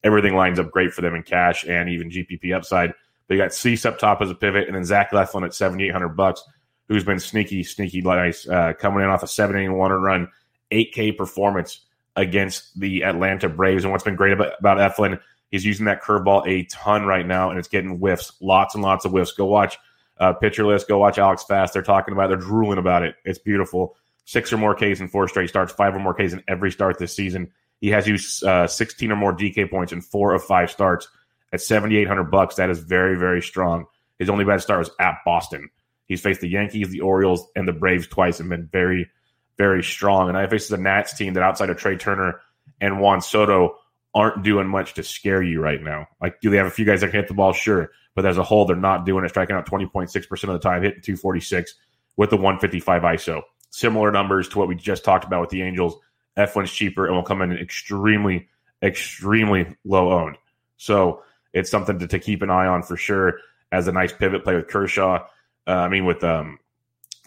Everything 0.04 0.36
lines 0.36 0.60
up 0.60 0.72
great 0.72 0.94
for 0.94 1.01
them 1.01 1.16
in 1.16 1.24
cash 1.24 1.66
and 1.66 1.90
even 1.90 2.10
GPP 2.10 2.56
upside. 2.56 2.94
They 3.28 3.38
got 3.38 3.54
Cease 3.54 3.86
up 3.86 4.00
top 4.00 4.22
as 4.22 4.31
a 4.31 4.36
pivot, 4.36 4.68
and 4.68 4.75
then 4.75 4.84
Zach 4.84 5.12
Eflin 5.12 5.46
at 5.46 5.54
seventy 5.54 5.86
eight 5.86 5.92
hundred 5.92 6.10
bucks, 6.10 6.44
who's 6.88 7.04
been 7.04 7.19
sneaky, 7.19 7.63
sneaky 7.63 8.01
nice, 8.01 8.48
uh, 8.48 8.74
coming 8.74 9.04
in 9.04 9.10
off 9.10 9.24
a 9.24 9.28
seven 9.28 9.56
inning 9.56 9.78
one 9.78 9.92
run, 9.92 10.30
eight 10.72 10.94
K 10.94 11.12
performance 11.12 11.86
against 12.16 12.80
the 12.80 13.04
Atlanta 13.04 13.48
Braves. 13.48 13.84
And 13.84 13.92
what's 13.92 14.04
been 14.04 14.16
great 14.16 14.34
about, 14.34 14.54
about 14.60 14.78
Eflin, 14.78 15.19
he's 15.51 15.66
using 15.66 15.86
that 15.86 16.02
curveball 16.02 16.48
a 16.48 16.63
ton 16.66 17.06
right 17.06 17.25
now, 17.25 17.50
and 17.50 17.60
it's 17.60 17.68
getting 17.68 17.98
whiffs, 17.98 18.34
lots 18.42 18.74
and 18.74 18.84
lots 18.84 19.06
of 19.06 19.12
whiffs. 19.12 19.31
Go 19.31 19.45
watch 19.45 19.78
uh, 20.19 20.34
pitcher 20.34 20.66
list. 20.66 20.88
Go 20.88 20.98
watch 20.98 21.18
Alex 21.18 21.44
Fast. 21.44 21.74
They're 21.74 21.81
talking 21.81 22.13
about. 22.13 22.25
It. 22.25 22.40
They're 22.40 22.48
drooling 22.48 22.78
about 22.78 23.04
it. 23.04 23.16
It's 23.25 23.40
beautiful. 23.40 23.95
Six 24.25 24.52
or 24.54 24.57
more 24.57 24.75
Ks 24.75 25.00
in 25.00 25.07
four 25.07 25.28
straight 25.28 25.50
starts. 25.50 25.72
Five 25.74 25.95
or 25.95 26.00
more 26.00 26.13
Ks 26.13 26.34
in 26.34 26.44
every 26.48 26.72
start 26.72 27.00
this 27.00 27.16
season. 27.16 27.52
He 27.80 27.90
has 27.90 28.08
used 28.08 28.44
uh, 28.44 28.68
16 28.68 29.12
or 29.12 29.16
more 29.16 29.36
DK 29.36 29.70
points 29.70 29.94
in 29.94 30.02
four 30.02 30.34
of 30.34 30.44
five 30.44 30.70
starts 30.70 31.08
at 31.54 31.62
7,800 31.62 32.26
bucks. 32.26 32.56
That 32.56 32.70
is 32.70 32.80
very 32.80 33.18
very 33.18 33.42
strong. 33.42 33.86
His 34.18 34.30
only 34.30 34.46
bad 34.46 34.62
start 34.62 34.80
was 34.80 34.92
at 35.00 35.20
Boston. 35.26 35.70
He's 36.06 36.22
faced 36.22 36.42
the 36.42 36.50
Yankees, 36.50 36.90
the 36.90 37.02
Orioles, 37.02 37.48
and 37.56 37.68
the 37.68 37.74
Braves 37.74 38.08
twice 38.08 38.40
and 38.40 38.50
been 38.50 38.70
very 38.72 39.10
very 39.58 39.84
strong. 39.84 40.30
And 40.30 40.38
I 40.38 40.48
faces 40.48 40.72
a 40.72 40.78
Nats 40.78 41.16
team 41.18 41.34
that 41.34 41.44
outside 41.44 41.70
of 41.70 41.78
Trea 41.78 41.98
Turner 41.98 42.42
and 42.81 43.00
Juan 43.00 43.22
Soto 43.22 43.76
aren't 44.14 44.44
doing 44.44 44.68
much 44.68 44.96
to 44.96 45.04
scare 45.04 45.42
you 45.42 45.62
right 45.62 45.81
now. 45.81 46.08
Like, 46.22 46.42
do 46.42 46.50
they 46.50 46.58
have 46.58 46.66
a 46.66 46.72
few 46.72 46.86
guys 46.86 47.02
that 47.02 47.12
can 47.12 47.20
hit 47.20 47.28
the 47.28 47.34
ball? 47.34 47.54
Sure. 47.54 47.92
But 48.16 48.26
as 48.26 48.38
a 48.38 48.44
whole, 48.44 48.66
they're 48.66 48.76
not 48.76 49.06
doing 49.06 49.24
it, 49.24 49.30
striking 49.30 49.56
out 49.56 49.70
20.6% 49.70 50.44
of 50.44 50.50
the 50.50 50.60
time, 50.60 50.81
hitting 50.81 51.02
246 51.02 51.76
with 52.18 52.30
the 52.31 52.38
155 52.38 53.02
ISO. 53.04 53.42
Similar 53.70 54.12
numbers 54.12 54.50
to 54.50 54.58
what 54.58 54.68
we 54.68 54.76
just 54.76 55.06
talked 55.06 55.26
about 55.26 55.42
with 55.42 55.52
the 55.52 55.62
Angels. 55.62 55.96
Eflin's 56.38 56.72
cheaper 56.72 57.06
and 57.06 57.16
will 57.16 57.24
come 57.24 57.42
in 57.42 57.52
extremely, 57.52 58.48
extremely 58.81 59.76
low 59.84 60.12
owned. 60.12 60.38
So 60.78 61.24
it's 61.54 61.70
something 61.70 62.00
to, 62.00 62.08
to 62.08 62.20
keep 62.20 62.42
an 62.42 62.50
eye 62.50 62.68
on 62.68 62.84
for 62.84 62.98
sure 62.98 63.40
as 63.72 63.88
a 63.88 63.92
nice 63.92 64.14
pivot 64.14 64.44
play 64.44 64.56
with 64.56 64.68
Kershaw. 64.68 65.26
Uh, 65.68 65.72
I 65.72 65.90
mean, 65.90 66.06
with 66.06 66.24
um, 66.24 66.60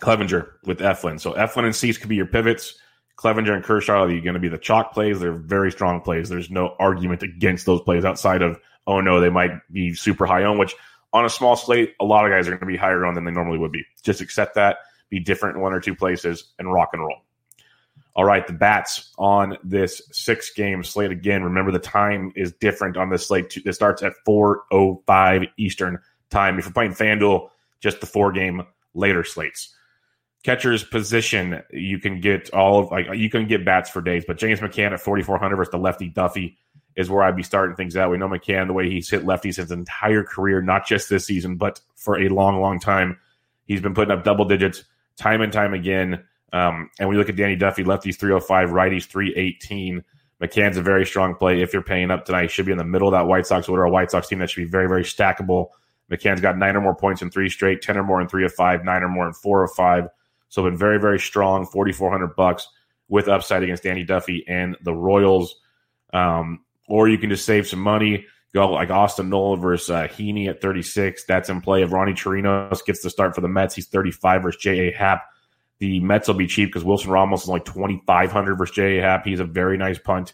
Clevinger, 0.00 0.48
with 0.64 0.78
Eflin. 0.78 1.20
So 1.20 1.32
Eflin 1.32 1.64
and 1.64 1.76
Cease 1.76 1.98
could 1.98 2.08
be 2.08 2.16
your 2.16 2.26
pivots. 2.26 2.78
Clevinger 3.16 3.52
and 3.52 3.62
Kershaw 3.62 4.04
are 4.04 4.08
going 4.08 4.34
to 4.34 4.40
be 4.40 4.48
the 4.48 4.58
chalk 4.58 4.92
plays. 4.92 5.20
They're 5.20 5.32
very 5.32 5.70
strong 5.70 6.00
plays. 6.00 6.28
There's 6.28 6.50
no 6.50 6.74
argument 6.78 7.22
against 7.22 7.66
those 7.66 7.82
plays 7.82 8.04
outside 8.04 8.42
of 8.42 8.58
oh 8.86 9.00
no, 9.00 9.20
they 9.20 9.30
might 9.30 9.52
be 9.70 9.94
super 9.94 10.26
high 10.26 10.44
on, 10.44 10.58
which 10.58 10.74
on 11.12 11.24
a 11.24 11.30
small 11.30 11.56
slate, 11.56 11.94
a 12.00 12.04
lot 12.04 12.24
of 12.24 12.30
guys 12.30 12.46
are 12.46 12.50
going 12.50 12.60
to 12.60 12.66
be 12.66 12.76
higher 12.76 13.04
on 13.04 13.14
than 13.14 13.24
they 13.24 13.30
normally 13.30 13.58
would 13.58 13.72
be. 13.72 13.84
Just 14.02 14.20
accept 14.20 14.54
that, 14.54 14.78
be 15.10 15.20
different 15.20 15.56
in 15.56 15.62
one 15.62 15.72
or 15.72 15.80
two 15.80 15.94
places, 15.94 16.52
and 16.58 16.72
rock 16.72 16.90
and 16.92 17.02
roll. 17.02 17.18
All 18.14 18.24
right, 18.24 18.46
the 18.46 18.52
bats 18.52 19.12
on 19.16 19.56
this 19.64 20.02
six 20.12 20.52
game 20.52 20.84
slate 20.84 21.10
again. 21.10 21.44
Remember, 21.44 21.72
the 21.72 21.78
time 21.78 22.32
is 22.36 22.52
different 22.52 22.96
on 22.96 23.08
this 23.08 23.26
slate. 23.26 23.56
It 23.64 23.72
starts 23.72 24.02
at 24.02 24.12
4.05 24.26 25.48
Eastern 25.56 25.98
time. 26.28 26.58
If 26.58 26.66
you're 26.66 26.74
playing 26.74 26.92
FanDuel, 26.92 27.48
just 27.80 28.00
the 28.00 28.06
four 28.06 28.30
game 28.32 28.62
later 28.94 29.24
slates. 29.24 29.74
Catcher's 30.42 30.82
position, 30.82 31.62
you 31.70 31.98
can 31.98 32.20
get 32.20 32.52
all 32.52 32.80
of 32.80 32.90
like 32.90 33.06
you 33.14 33.30
can 33.30 33.46
get 33.46 33.64
bats 33.64 33.88
for 33.88 34.02
days, 34.02 34.24
but 34.26 34.38
James 34.38 34.60
McCann 34.60 34.92
at 34.92 35.00
4,400 35.00 35.56
versus 35.56 35.70
the 35.70 35.78
lefty 35.78 36.08
Duffy 36.08 36.58
is 36.96 37.08
where 37.08 37.22
I'd 37.22 37.36
be 37.36 37.42
starting 37.42 37.76
things 37.76 37.96
out. 37.96 38.10
We 38.10 38.18
know 38.18 38.28
McCann, 38.28 38.66
the 38.66 38.72
way 38.72 38.90
he's 38.90 39.08
hit 39.08 39.24
lefties 39.24 39.56
his 39.56 39.70
entire 39.70 40.24
career, 40.24 40.60
not 40.60 40.86
just 40.86 41.08
this 41.08 41.26
season, 41.26 41.56
but 41.56 41.80
for 41.94 42.20
a 42.20 42.28
long, 42.28 42.60
long 42.60 42.80
time. 42.80 43.18
He's 43.64 43.80
been 43.80 43.94
putting 43.94 44.12
up 44.12 44.24
double 44.24 44.44
digits 44.44 44.84
time 45.16 45.40
and 45.40 45.52
time 45.52 45.74
again. 45.74 46.24
Um, 46.52 46.90
and 46.98 47.08
we 47.08 47.16
look 47.16 47.28
at 47.28 47.36
Danny 47.36 47.56
Duffy, 47.56 47.84
lefties 47.84 48.16
305, 48.16 48.70
righties 48.70 49.04
318. 49.06 50.04
McCann's 50.40 50.76
a 50.76 50.82
very 50.82 51.06
strong 51.06 51.34
play. 51.34 51.62
If 51.62 51.72
you're 51.72 51.82
paying 51.82 52.10
up 52.10 52.24
tonight, 52.24 52.50
should 52.50 52.66
be 52.66 52.72
in 52.72 52.78
the 52.78 52.84
middle 52.84 53.08
of 53.08 53.12
that 53.12 53.26
White 53.26 53.46
Sox 53.46 53.68
order, 53.68 53.84
a 53.84 53.90
White 53.90 54.10
Sox 54.10 54.28
team 54.28 54.40
that 54.40 54.50
should 54.50 54.64
be 54.64 54.70
very, 54.70 54.88
very 54.88 55.04
stackable. 55.04 55.68
McCann's 56.10 56.40
got 56.40 56.58
nine 56.58 56.76
or 56.76 56.80
more 56.80 56.94
points 56.94 57.22
in 57.22 57.30
three 57.30 57.48
straight, 57.48 57.80
10 57.80 57.96
or 57.96 58.02
more 58.02 58.20
in 58.20 58.28
three 58.28 58.44
of 58.44 58.52
five, 58.52 58.84
nine 58.84 59.02
or 59.02 59.08
more 59.08 59.26
in 59.26 59.32
four 59.32 59.64
of 59.64 59.72
five. 59.72 60.08
So 60.48 60.64
been 60.64 60.76
very, 60.76 61.00
very 61.00 61.18
strong, 61.18 61.64
4,400 61.64 62.36
bucks 62.36 62.68
with 63.08 63.28
upside 63.28 63.62
against 63.62 63.84
Danny 63.84 64.04
Duffy 64.04 64.44
and 64.46 64.76
the 64.82 64.92
Royals. 64.92 65.54
Um, 66.12 66.64
or 66.88 67.08
you 67.08 67.16
can 67.16 67.30
just 67.30 67.46
save 67.46 67.66
some 67.66 67.80
money. 67.80 68.26
Go 68.52 68.70
like 68.72 68.90
Austin 68.90 69.30
Nola 69.30 69.56
versus 69.56 69.88
uh, 69.88 70.08
Heaney 70.08 70.48
at 70.48 70.60
36. 70.60 71.24
That's 71.24 71.48
in 71.48 71.62
play. 71.62 71.82
If 71.82 71.92
Ronnie 71.92 72.12
Chirinos 72.12 72.84
gets 72.84 73.02
the 73.02 73.08
start 73.08 73.34
for 73.34 73.40
the 73.40 73.48
Mets, 73.48 73.74
he's 73.74 73.86
35 73.86 74.42
versus 74.42 74.60
J.A. 74.60 74.92
Happ. 74.92 75.22
The 75.82 75.98
Mets 75.98 76.28
will 76.28 76.36
be 76.36 76.46
cheap 76.46 76.68
because 76.68 76.84
Wilson 76.84 77.10
Ramos 77.10 77.42
is 77.42 77.48
like 77.48 77.64
2,500 77.64 78.54
versus 78.54 78.76
J.A. 78.76 79.02
Happ. 79.02 79.24
He's 79.24 79.40
a 79.40 79.44
very 79.44 79.76
nice 79.76 79.98
punt. 79.98 80.32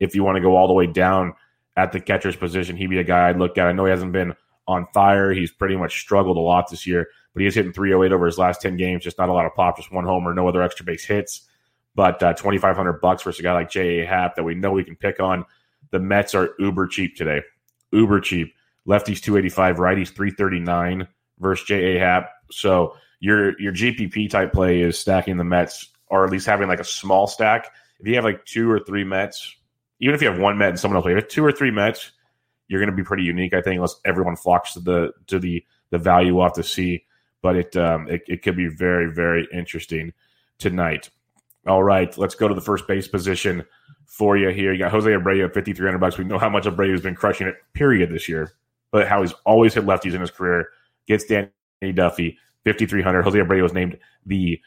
If 0.00 0.14
you 0.14 0.22
want 0.22 0.36
to 0.36 0.42
go 0.42 0.54
all 0.54 0.66
the 0.66 0.74
way 0.74 0.86
down 0.86 1.32
at 1.78 1.92
the 1.92 1.98
catcher's 1.98 2.36
position, 2.36 2.76
he'd 2.76 2.88
be 2.88 2.98
a 2.98 3.02
guy 3.02 3.30
I'd 3.30 3.38
look 3.38 3.56
at. 3.56 3.66
I 3.66 3.72
know 3.72 3.86
he 3.86 3.90
hasn't 3.90 4.12
been 4.12 4.34
on 4.68 4.86
fire. 4.92 5.32
He's 5.32 5.50
pretty 5.50 5.76
much 5.76 5.98
struggled 5.98 6.36
a 6.36 6.40
lot 6.40 6.68
this 6.68 6.86
year, 6.86 7.08
but 7.32 7.40
he 7.40 7.46
is 7.46 7.54
hitting 7.54 7.72
308 7.72 8.14
over 8.14 8.26
his 8.26 8.36
last 8.36 8.60
10 8.60 8.76
games. 8.76 9.02
Just 9.02 9.16
not 9.16 9.30
a 9.30 9.32
lot 9.32 9.46
of 9.46 9.54
pop, 9.54 9.78
just 9.78 9.90
one 9.90 10.04
homer, 10.04 10.34
no 10.34 10.46
other 10.46 10.60
extra 10.60 10.84
base 10.84 11.06
hits. 11.06 11.48
But 11.94 12.22
uh, 12.22 12.34
2,500 12.34 13.00
bucks 13.00 13.22
versus 13.22 13.40
a 13.40 13.42
guy 13.42 13.54
like 13.54 13.70
J.A. 13.70 14.04
Happ 14.04 14.36
that 14.36 14.44
we 14.44 14.54
know 14.54 14.72
we 14.72 14.84
can 14.84 14.96
pick 14.96 15.20
on. 15.20 15.46
The 15.90 16.00
Mets 16.00 16.34
are 16.34 16.50
uber 16.58 16.86
cheap 16.86 17.16
today. 17.16 17.40
Uber 17.92 18.20
cheap. 18.20 18.52
Lefties 18.86 19.22
285, 19.22 19.76
righties 19.76 20.14
339 20.14 21.08
versus 21.38 21.66
J.A. 21.66 21.98
Happ. 21.98 22.28
So 22.50 22.94
your 23.22 23.58
your 23.60 23.72
GPP 23.72 24.28
type 24.28 24.52
play 24.52 24.80
is 24.80 24.98
stacking 24.98 25.36
the 25.36 25.44
Mets, 25.44 25.88
or 26.08 26.24
at 26.24 26.32
least 26.32 26.44
having 26.44 26.66
like 26.66 26.80
a 26.80 26.84
small 26.84 27.28
stack. 27.28 27.70
If 28.00 28.08
you 28.08 28.16
have 28.16 28.24
like 28.24 28.44
two 28.44 28.68
or 28.68 28.80
three 28.80 29.04
Mets, 29.04 29.56
even 30.00 30.12
if 30.12 30.20
you 30.20 30.28
have 30.28 30.40
one 30.40 30.58
Met 30.58 30.70
and 30.70 30.80
someone 30.80 30.96
else, 30.96 31.06
if 31.08 31.28
two 31.28 31.44
or 31.44 31.52
three 31.52 31.70
Mets, 31.70 32.10
you're 32.66 32.80
going 32.80 32.90
to 32.90 32.96
be 32.96 33.04
pretty 33.04 33.22
unique, 33.22 33.54
I 33.54 33.62
think, 33.62 33.76
unless 33.76 33.94
everyone 34.04 34.34
flocks 34.34 34.72
to 34.72 34.80
the 34.80 35.12
to 35.28 35.38
the 35.38 35.64
the 35.90 35.98
value 35.98 36.40
off 36.40 36.54
the 36.54 36.64
sea. 36.64 37.04
But 37.42 37.54
it, 37.56 37.76
um, 37.76 38.08
it 38.08 38.22
it 38.26 38.42
could 38.42 38.56
be 38.56 38.66
very 38.66 39.12
very 39.12 39.46
interesting 39.52 40.12
tonight. 40.58 41.08
All 41.64 41.84
right, 41.84 42.16
let's 42.18 42.34
go 42.34 42.48
to 42.48 42.54
the 42.54 42.60
first 42.60 42.88
base 42.88 43.06
position 43.06 43.64
for 44.06 44.36
you 44.36 44.48
here. 44.48 44.72
You 44.72 44.80
got 44.80 44.90
Jose 44.90 45.08
Abreu 45.08 45.44
at 45.44 45.54
5,300 45.54 45.98
bucks. 45.98 46.18
We 46.18 46.24
know 46.24 46.38
how 46.38 46.50
much 46.50 46.64
Abreu 46.64 46.90
has 46.90 47.02
been 47.02 47.14
crushing 47.14 47.46
it, 47.46 47.54
period, 47.72 48.10
this 48.10 48.28
year, 48.28 48.52
but 48.90 49.06
how 49.06 49.22
he's 49.22 49.32
always 49.46 49.74
hit 49.74 49.86
lefties 49.86 50.14
in 50.14 50.20
his 50.20 50.32
career. 50.32 50.70
Gets 51.06 51.24
Danny 51.26 51.50
Duffy, 51.94 52.36
5,300. 52.64 53.22
Jose 53.22 53.38
Abreu 53.38 53.62
was 53.62 53.72
named 53.72 53.98
the 54.26 54.60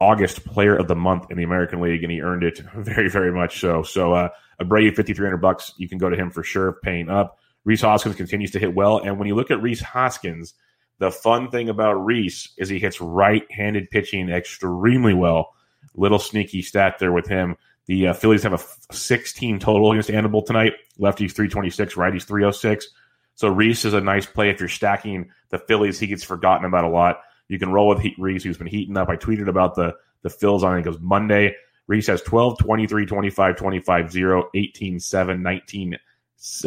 August 0.00 0.44
Player 0.44 0.76
of 0.76 0.88
the 0.88 0.96
Month 0.96 1.30
in 1.30 1.36
the 1.36 1.42
American 1.42 1.80
League, 1.80 2.02
and 2.02 2.10
he 2.10 2.22
earned 2.22 2.42
it 2.42 2.58
very, 2.74 3.08
very 3.08 3.32
much 3.32 3.60
so. 3.60 3.82
So 3.82 4.14
uh, 4.14 4.28
Abreu, 4.60 4.94
fifty 4.94 5.14
three 5.14 5.26
hundred 5.26 5.42
bucks, 5.42 5.74
you 5.76 5.88
can 5.88 5.98
go 5.98 6.08
to 6.08 6.16
him 6.16 6.30
for 6.30 6.42
sure, 6.42 6.78
paying 6.82 7.08
up. 7.08 7.38
Rhys 7.64 7.82
Hoskins 7.82 8.16
continues 8.16 8.50
to 8.52 8.58
hit 8.58 8.74
well, 8.74 8.98
and 8.98 9.18
when 9.18 9.28
you 9.28 9.34
look 9.34 9.50
at 9.50 9.60
Rhys 9.60 9.80
Hoskins, 9.80 10.54
the 10.98 11.10
fun 11.10 11.50
thing 11.50 11.68
about 11.68 12.04
Rhys 12.04 12.50
is 12.56 12.68
he 12.68 12.78
hits 12.78 13.00
right-handed 13.00 13.90
pitching 13.90 14.30
extremely 14.30 15.14
well. 15.14 15.54
Little 15.94 16.18
sneaky 16.18 16.62
stat 16.62 16.96
there 16.98 17.12
with 17.12 17.26
him. 17.26 17.56
The 17.86 18.08
uh, 18.08 18.12
Phillies 18.12 18.42
have 18.44 18.52
a 18.52 18.94
16 18.94 19.58
total 19.58 19.90
against 19.92 20.10
Anibal 20.10 20.42
tonight. 20.42 20.74
Lefties 20.98 21.32
326, 21.32 21.94
righties 21.94 22.24
306. 22.24 22.88
So 23.34 23.48
Rhys 23.48 23.84
is 23.84 23.94
a 23.94 24.00
nice 24.00 24.26
play 24.26 24.50
if 24.50 24.60
you're 24.60 24.68
stacking 24.68 25.30
the 25.48 25.58
Phillies. 25.58 25.98
He 25.98 26.06
gets 26.06 26.22
forgotten 26.22 26.66
about 26.66 26.84
a 26.84 26.88
lot. 26.88 27.20
You 27.50 27.58
can 27.58 27.72
roll 27.72 27.88
with 27.88 27.98
Heat 27.98 28.14
Rhys, 28.16 28.44
who's 28.44 28.58
been 28.58 28.68
heating 28.68 28.96
up. 28.96 29.08
I 29.08 29.16
tweeted 29.16 29.48
about 29.48 29.74
the 29.74 29.96
the 30.22 30.28
Phils 30.28 30.62
on 30.62 30.76
it. 30.76 30.80
It 30.80 30.84
goes 30.84 31.00
Monday. 31.00 31.56
Rhys 31.88 32.06
has 32.06 32.22
12, 32.22 32.58
23, 32.58 33.06
25, 33.06 33.56
25, 33.56 34.12
0, 34.12 34.50
18, 34.54 35.00
7, 35.00 35.42
19, 35.42 35.98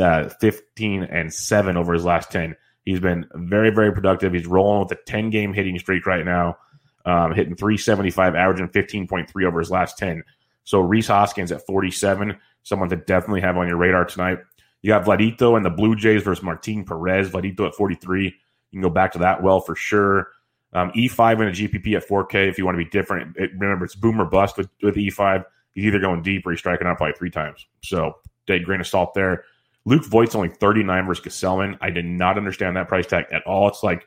uh, 0.02 0.30
15, 0.30 1.04
and 1.04 1.34
7 1.34 1.78
over 1.78 1.94
his 1.94 2.04
last 2.04 2.32
10. 2.32 2.58
He's 2.84 3.00
been 3.00 3.26
very, 3.34 3.70
very 3.70 3.94
productive. 3.94 4.34
He's 4.34 4.46
rolling 4.46 4.82
with 4.82 4.92
a 4.92 5.02
10 5.06 5.30
game 5.30 5.54
hitting 5.54 5.80
streak 5.80 6.06
right 6.06 6.26
now, 6.26 6.58
um, 7.06 7.34
hitting 7.34 7.56
375, 7.56 8.36
averaging 8.36 8.68
15.3 8.68 9.46
over 9.46 9.60
his 9.60 9.72
last 9.72 9.98
10. 9.98 10.24
So 10.66 10.82
Rhys 10.82 11.08
Hoskins 11.08 11.54
at 11.54 11.66
47, 11.66 12.38
someone 12.64 12.90
to 12.90 12.98
definitely 12.98 13.42
have 13.42 13.56
on 13.56 13.70
your 13.70 13.78
radar 13.78 14.04
tonight. 14.04 14.40
You 14.82 14.90
got 14.90 15.06
Vladito 15.06 15.56
and 15.56 15.66
the 15.66 15.70
Blue 15.70 15.96
Jays 15.96 16.24
versus 16.24 16.44
Martin 16.44 16.84
Perez. 16.84 17.30
Vladito 17.30 17.68
at 17.68 17.76
43. 17.76 18.26
You 18.26 18.32
can 18.74 18.82
go 18.82 18.90
back 18.90 19.14
to 19.14 19.20
that 19.20 19.42
well 19.42 19.62
for 19.62 19.76
sure. 19.76 20.28
Um, 20.74 20.92
E5 20.92 21.34
and 21.34 21.44
a 21.44 21.52
GPP 21.52 21.96
at 21.96 22.08
4K 22.08 22.50
if 22.50 22.58
you 22.58 22.66
want 22.66 22.78
to 22.78 22.84
be 22.84 22.90
different. 22.90 23.38
It, 23.38 23.52
remember, 23.58 23.86
it's 23.86 23.96
boomer 23.96 24.26
bust 24.26 24.58
with, 24.58 24.70
with 24.82 24.96
E5. 24.96 25.46
He's 25.74 25.86
either 25.86 26.00
going 26.00 26.24
deep 26.24 26.46
or 26.46 26.52
he's 26.52 26.60
striking 26.60 26.88
out 26.88 26.98
probably 26.98 27.14
three 27.14 27.30
times. 27.30 27.66
So, 27.82 28.18
take 28.48 28.64
grain 28.64 28.82
of 28.82 28.88
salt 28.88 29.14
there. 29.14 29.44
Luke 29.86 30.06
Voit's 30.06 30.36
only 30.36 30.50
39 30.50 31.06
versus 31.06 31.26
Gsellman. 31.26 31.78
I 31.82 31.90
did 31.90 32.06
not 32.06 32.38
understand 32.38 32.76
that 32.76 32.88
price 32.88 33.08
tag 33.08 33.26
at 33.32 33.44
all. 33.44 33.68
It's 33.68 33.84
like, 33.84 34.06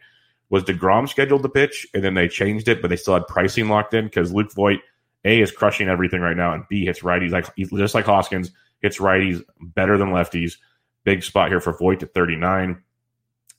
was 0.48 0.64
DeGrom 0.64 1.08
scheduled 1.08 1.42
to 1.42 1.48
pitch 1.48 1.86
and 1.92 2.02
then 2.02 2.14
they 2.14 2.28
changed 2.28 2.68
it, 2.68 2.80
but 2.80 2.88
they 2.88 2.96
still 2.96 3.14
had 3.14 3.26
pricing 3.26 3.68
locked 3.68 3.94
in 3.94 4.04
because 4.04 4.32
Luke 4.32 4.52
Voit, 4.54 4.80
A, 5.24 5.40
is 5.40 5.50
crushing 5.50 5.88
everything 5.88 6.20
right 6.20 6.36
now, 6.36 6.52
and 6.52 6.64
B, 6.68 6.84
hits 6.84 7.00
righties 7.00 7.30
like 7.30 7.54
just 7.56 7.94
like 7.94 8.04
Hoskins, 8.04 8.52
hits 8.80 8.98
righties 8.98 9.42
better 9.60 9.98
than 9.98 10.10
lefties. 10.10 10.56
Big 11.04 11.22
spot 11.22 11.48
here 11.48 11.60
for 11.60 11.76
Voit 11.76 12.02
at 12.02 12.14
39. 12.14 12.82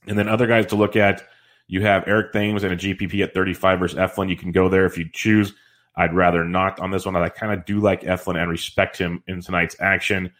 And 0.06 0.18
then 0.18 0.28
other 0.28 0.46
guys 0.46 0.66
to 0.66 0.76
look 0.76 0.96
at, 0.96 1.22
you 1.68 1.82
have 1.82 2.04
Eric 2.06 2.32
Thames 2.32 2.64
and 2.64 2.72
a 2.72 2.76
GPP 2.76 3.22
at 3.22 3.34
35 3.34 3.78
versus 3.78 3.98
Eflin. 3.98 4.28
You 4.28 4.36
can 4.36 4.50
go 4.52 4.68
there 4.68 4.86
if 4.86 4.98
you 4.98 5.08
choose. 5.12 5.52
I'd 5.94 6.14
rather 6.14 6.44
not 6.44 6.80
on 6.80 6.90
this 6.90 7.04
one. 7.04 7.14
I 7.14 7.28
kind 7.28 7.52
of 7.52 7.64
do 7.66 7.80
like 7.80 8.02
Eflin 8.02 8.40
and 8.40 8.50
respect 8.50 8.96
him 8.96 9.22
in 9.26 9.42
tonight's 9.42 9.76
action. 9.80 10.32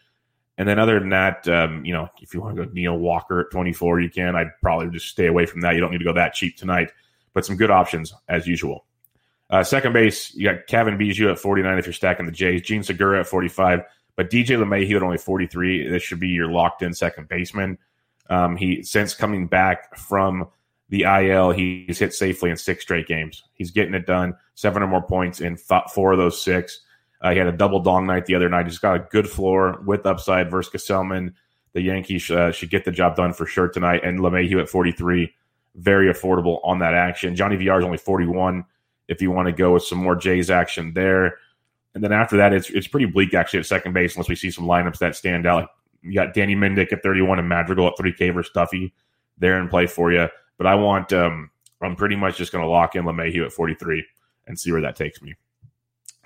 And 0.57 0.67
then 0.67 0.79
other 0.79 0.99
than 0.99 1.09
that, 1.09 1.47
um, 1.47 1.85
you 1.85 1.93
know, 1.93 2.09
if 2.21 2.33
you 2.33 2.41
want 2.41 2.55
to 2.55 2.65
go 2.65 2.71
Neil 2.71 2.97
Walker 2.97 3.41
at 3.41 3.51
24, 3.51 4.01
you 4.01 4.09
can. 4.09 4.35
I'd 4.35 4.51
probably 4.61 4.89
just 4.89 5.07
stay 5.07 5.27
away 5.27 5.45
from 5.45 5.61
that. 5.61 5.75
You 5.75 5.81
don't 5.81 5.91
need 5.91 5.99
to 5.99 6.03
go 6.03 6.13
that 6.13 6.33
cheap 6.33 6.57
tonight, 6.57 6.91
but 7.33 7.45
some 7.45 7.55
good 7.55 7.71
options 7.71 8.13
as 8.27 8.47
usual. 8.47 8.85
Uh, 9.49 9.63
second 9.63 9.93
base, 9.93 10.33
you 10.35 10.43
got 10.43 10.67
Cavan 10.67 10.97
Biggio 10.97 11.31
at 11.31 11.39
49 11.39 11.77
if 11.77 11.85
you're 11.85 11.93
stacking 11.93 12.25
the 12.25 12.31
Jays. 12.31 12.61
Jean 12.61 12.83
Segura 12.83 13.21
at 13.21 13.27
45. 13.27 13.81
But 14.15 14.29
DJ 14.29 14.57
LeMahieu 14.57 14.97
at 14.97 15.03
only 15.03 15.17
43. 15.17 15.87
This 15.87 16.03
should 16.03 16.19
be 16.19 16.27
your 16.27 16.51
locked 16.51 16.81
in 16.81 16.93
second 16.93 17.29
baseman. 17.29 17.77
Um, 18.29 18.57
he 18.57 18.83
since 18.83 19.13
coming 19.13 19.47
back 19.47 19.97
from 19.97 20.49
the 20.89 21.03
IL, 21.03 21.51
he's 21.51 21.99
hit 21.99 22.13
safely 22.13 22.49
in 22.49 22.57
six 22.57 22.83
straight 22.83 23.07
games. 23.07 23.43
He's 23.53 23.71
getting 23.71 23.93
it 23.93 24.05
done. 24.05 24.35
Seven 24.55 24.83
or 24.83 24.87
more 24.87 25.01
points 25.01 25.39
in 25.39 25.57
four 25.57 26.11
of 26.11 26.17
those 26.17 26.41
six. 26.41 26.81
Uh, 27.21 27.31
he 27.31 27.37
had 27.37 27.47
a 27.47 27.51
double 27.51 27.79
dong 27.79 28.07
night 28.07 28.25
the 28.25 28.35
other 28.35 28.49
night. 28.49 28.65
He's 28.65 28.79
got 28.79 28.95
a 28.95 29.07
good 29.11 29.29
floor 29.29 29.81
with 29.85 30.05
upside 30.05 30.49
versus 30.49 30.73
Gsellman. 30.73 31.33
The 31.73 31.81
Yankees 31.81 32.31
uh, 32.31 32.51
should 32.51 32.69
get 32.71 32.85
the 32.85 32.91
job 32.91 33.15
done 33.15 33.33
for 33.33 33.45
sure 33.45 33.67
tonight. 33.67 34.03
And 34.03 34.19
LeMahieu 34.19 34.59
at 34.59 34.69
43, 34.69 35.31
very 35.75 36.11
affordable 36.11 36.59
on 36.63 36.79
that 36.79 36.95
action. 36.95 37.35
Johnny 37.35 37.57
VR 37.57 37.79
is 37.79 37.85
only 37.85 37.97
41 37.97 38.65
if 39.07 39.21
you 39.21 39.31
want 39.31 39.47
to 39.47 39.51
go 39.51 39.73
with 39.73 39.83
some 39.83 39.99
more 39.99 40.15
Jays 40.15 40.49
action 40.49 40.93
there. 40.93 41.37
And 41.93 42.03
then 42.03 42.11
after 42.11 42.37
that, 42.37 42.53
it's 42.53 42.69
it's 42.69 42.87
pretty 42.87 43.07
bleak 43.07 43.33
actually 43.33 43.59
at 43.59 43.65
second 43.65 43.93
base 43.93 44.15
unless 44.15 44.29
we 44.29 44.35
see 44.35 44.51
some 44.51 44.65
lineups 44.65 44.99
that 44.99 45.15
stand 45.15 45.45
out. 45.45 45.69
You 46.01 46.13
got 46.13 46.33
Danny 46.33 46.55
Mendick 46.55 46.93
at 46.93 47.03
31 47.03 47.39
and 47.39 47.49
Madrigal 47.49 47.87
at 47.87 47.95
3K 47.97 48.33
versus 48.33 48.51
Duffy 48.53 48.93
there 49.37 49.59
in 49.59 49.67
play 49.67 49.87
for 49.87 50.11
you. 50.11 50.27
But 50.59 50.67
I 50.67 50.75
want, 50.75 51.11
um, 51.13 51.49
I'm 51.81 51.95
pretty 51.95 52.17
much 52.17 52.37
just 52.37 52.51
going 52.51 52.63
to 52.63 52.69
lock 52.69 52.95
in 52.95 53.05
LeMahieu 53.05 53.45
at 53.45 53.53
43 53.53 54.05
and 54.45 54.59
see 54.59 54.71
where 54.71 54.81
that 54.81 54.97
takes 54.97 55.21
me. 55.21 55.33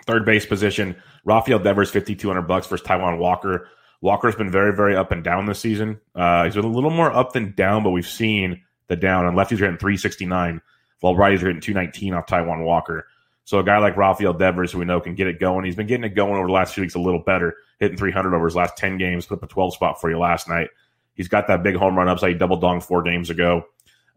Third 0.05 0.25
base 0.25 0.45
position, 0.45 0.97
Rafael 1.23 1.59
Devers, 1.59 1.91
5,200 1.91 2.41
bucks 2.41 2.67
versus 2.67 2.85
Taijuan 2.85 3.19
Walker. 3.19 3.69
Walker's 4.01 4.35
been 4.35 4.51
very, 4.51 4.75
very 4.75 4.97
up 4.97 5.11
and 5.11 5.23
down 5.23 5.45
this 5.45 5.59
season. 5.59 6.01
Uh, 6.15 6.43
he's 6.43 6.55
been 6.55 6.65
a 6.65 6.67
little 6.67 6.89
more 6.89 7.13
up 7.13 7.31
than 7.31 7.53
down, 7.55 7.83
but 7.83 7.91
we've 7.91 8.07
seen 8.07 8.63
the 8.87 8.95
down. 8.97 9.25
And 9.27 9.37
lefties 9.37 9.61
are 9.61 9.65
hitting 9.65 9.77
369, 9.77 10.61
while 10.99 11.13
righties 11.13 11.43
are 11.43 11.47
hitting 11.47 11.61
219 11.61 12.15
off 12.15 12.25
Taijuan 12.25 12.65
Walker. 12.65 13.07
So 13.45 13.59
a 13.59 13.63
guy 13.63 13.77
like 13.77 13.95
Rafael 13.95 14.33
Devers, 14.33 14.71
who 14.71 14.79
we 14.79 14.85
know 14.85 14.99
can 14.99 15.15
get 15.15 15.27
it 15.27 15.39
going, 15.39 15.63
he's 15.63 15.75
been 15.75 15.87
getting 15.87 16.05
it 16.05 16.15
going 16.15 16.33
over 16.33 16.47
the 16.47 16.53
last 16.53 16.73
few 16.73 16.81
weeks 16.81 16.95
a 16.95 16.99
little 16.99 17.21
better, 17.21 17.55
hitting 17.79 17.97
300 17.97 18.33
over 18.33 18.45
his 18.45 18.55
last 18.55 18.77
10 18.77 18.97
games, 18.97 19.27
put 19.27 19.35
up 19.35 19.43
a 19.43 19.47
12 19.47 19.75
spot 19.75 20.01
for 20.01 20.09
you 20.09 20.17
last 20.17 20.49
night. 20.49 20.69
He's 21.13 21.27
got 21.27 21.47
that 21.47 21.61
big 21.61 21.75
home 21.75 21.95
run 21.95 22.07
upside. 22.07 22.39
Double 22.39 22.57
dong 22.57 22.81
four 22.81 23.03
games 23.03 23.29
ago 23.29 23.67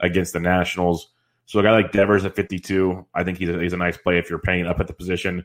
against 0.01 0.33
the 0.33 0.41
Nationals. 0.41 1.09
So 1.47 1.61
a 1.61 1.63
guy 1.63 1.73
like 1.73 1.93
Devers 1.93 2.25
at 2.25 2.35
52, 2.35 3.07
I 3.15 3.25
think 3.25 3.39
he's 3.39 3.49
a, 3.49 3.61
he's 3.61 3.73
a 3.73 3.77
nice 3.77 3.97
play 3.97 4.19
if 4.19 4.29
you're 4.29 4.39
paying 4.39 4.67
up 4.67 4.81
at 4.81 4.89
the 4.89 4.93
position. 4.93 5.45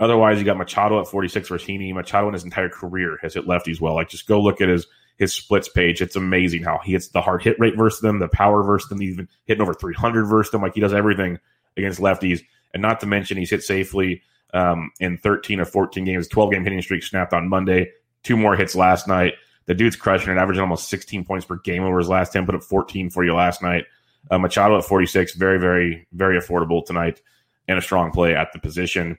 Otherwise, 0.00 0.38
you 0.38 0.44
got 0.44 0.56
Machado 0.56 0.98
at 1.00 1.06
46 1.06 1.48
versus 1.48 1.68
Heaney. 1.68 1.94
Machado 1.94 2.26
in 2.28 2.34
his 2.34 2.44
entire 2.44 2.68
career 2.68 3.18
has 3.22 3.34
hit 3.34 3.46
lefties 3.46 3.80
well. 3.80 3.94
Like 3.94 4.08
just 4.08 4.26
go 4.26 4.40
look 4.40 4.60
at 4.60 4.68
his 4.68 4.86
his 5.18 5.32
splits 5.32 5.68
page. 5.68 6.00
It's 6.00 6.16
amazing 6.16 6.62
how 6.62 6.80
he 6.82 6.92
hits 6.92 7.08
the 7.08 7.20
hard 7.20 7.42
hit 7.42 7.56
rate 7.60 7.76
versus 7.76 8.00
them, 8.00 8.18
the 8.18 8.28
power 8.28 8.62
versus 8.62 8.88
them, 8.88 9.02
even 9.02 9.28
hitting 9.44 9.62
over 9.62 9.74
300 9.74 10.24
versus 10.24 10.50
them. 10.50 10.62
Like 10.62 10.74
he 10.74 10.80
does 10.80 10.94
everything 10.94 11.38
against 11.76 12.00
lefties. 12.00 12.42
And 12.72 12.82
not 12.82 13.00
to 13.00 13.06
mention, 13.06 13.36
he's 13.36 13.50
hit 13.50 13.62
safely 13.62 14.22
um, 14.54 14.90
in 15.00 15.18
13 15.18 15.60
or 15.60 15.64
14 15.64 16.04
games. 16.04 16.28
12 16.28 16.52
game 16.52 16.64
hitting 16.64 16.82
streak 16.82 17.02
snapped 17.02 17.32
on 17.32 17.48
Monday. 17.48 17.90
Two 18.22 18.36
more 18.36 18.56
hits 18.56 18.74
last 18.74 19.06
night. 19.06 19.34
The 19.66 19.74
dude's 19.74 19.96
crushing 19.96 20.32
it, 20.32 20.38
averaging 20.38 20.62
almost 20.62 20.88
16 20.88 21.24
points 21.24 21.46
per 21.46 21.56
game 21.56 21.84
over 21.84 21.98
his 21.98 22.08
last 22.08 22.32
10. 22.32 22.46
Put 22.46 22.54
up 22.54 22.62
14 22.62 23.10
for 23.10 23.24
you 23.24 23.34
last 23.34 23.62
night. 23.62 23.84
Uh, 24.30 24.38
Machado 24.38 24.78
at 24.78 24.84
46, 24.84 25.34
very, 25.34 25.58
very, 25.58 26.06
very 26.12 26.38
affordable 26.38 26.84
tonight, 26.84 27.20
and 27.68 27.78
a 27.78 27.82
strong 27.82 28.10
play 28.12 28.34
at 28.34 28.52
the 28.52 28.58
position. 28.58 29.18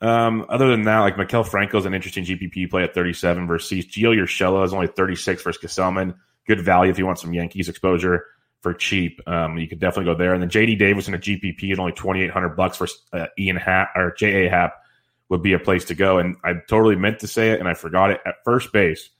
Um, 0.00 0.46
other 0.48 0.70
than 0.70 0.82
that, 0.84 1.00
like 1.00 1.16
Maikel 1.16 1.46
Franco 1.46 1.78
is 1.78 1.86
an 1.86 1.94
interesting 1.94 2.24
GPP 2.24 2.70
play 2.70 2.84
at 2.84 2.94
37 2.94 3.46
versus 3.46 3.86
Gio 3.86 4.16
Urshela 4.16 4.64
is 4.64 4.72
only 4.72 4.86
36 4.86 5.42
versus 5.42 5.62
Gsellman. 5.62 6.14
Good 6.46 6.60
value 6.60 6.90
if 6.90 6.98
you 6.98 7.06
want 7.06 7.18
some 7.18 7.34
Yankees 7.34 7.68
exposure 7.68 8.24
for 8.60 8.74
cheap. 8.74 9.20
Um, 9.26 9.58
you 9.58 9.68
could 9.68 9.80
definitely 9.80 10.12
go 10.12 10.18
there. 10.18 10.34
And 10.34 10.42
then 10.42 10.50
JD 10.50 10.78
Davis 10.78 11.08
in 11.08 11.14
a 11.14 11.18
GPP 11.18 11.72
at 11.72 11.78
only 11.78 11.92
2,800 11.92 12.50
bucks 12.50 12.76
for 12.76 12.88
uh, 13.12 13.26
Ian 13.38 13.56
Happ 13.56 13.90
or 13.96 14.14
JA 14.16 14.48
Happ 14.48 14.74
would 15.28 15.42
be 15.42 15.52
a 15.52 15.58
place 15.58 15.84
to 15.86 15.94
go. 15.94 16.18
And 16.18 16.36
I 16.44 16.54
totally 16.68 16.96
meant 16.96 17.20
to 17.20 17.26
say 17.26 17.50
it 17.50 17.60
and 17.60 17.68
I 17.68 17.74
forgot 17.74 18.10
it 18.10 18.20
at 18.24 18.36
first 18.44 18.72
base. 18.72 19.10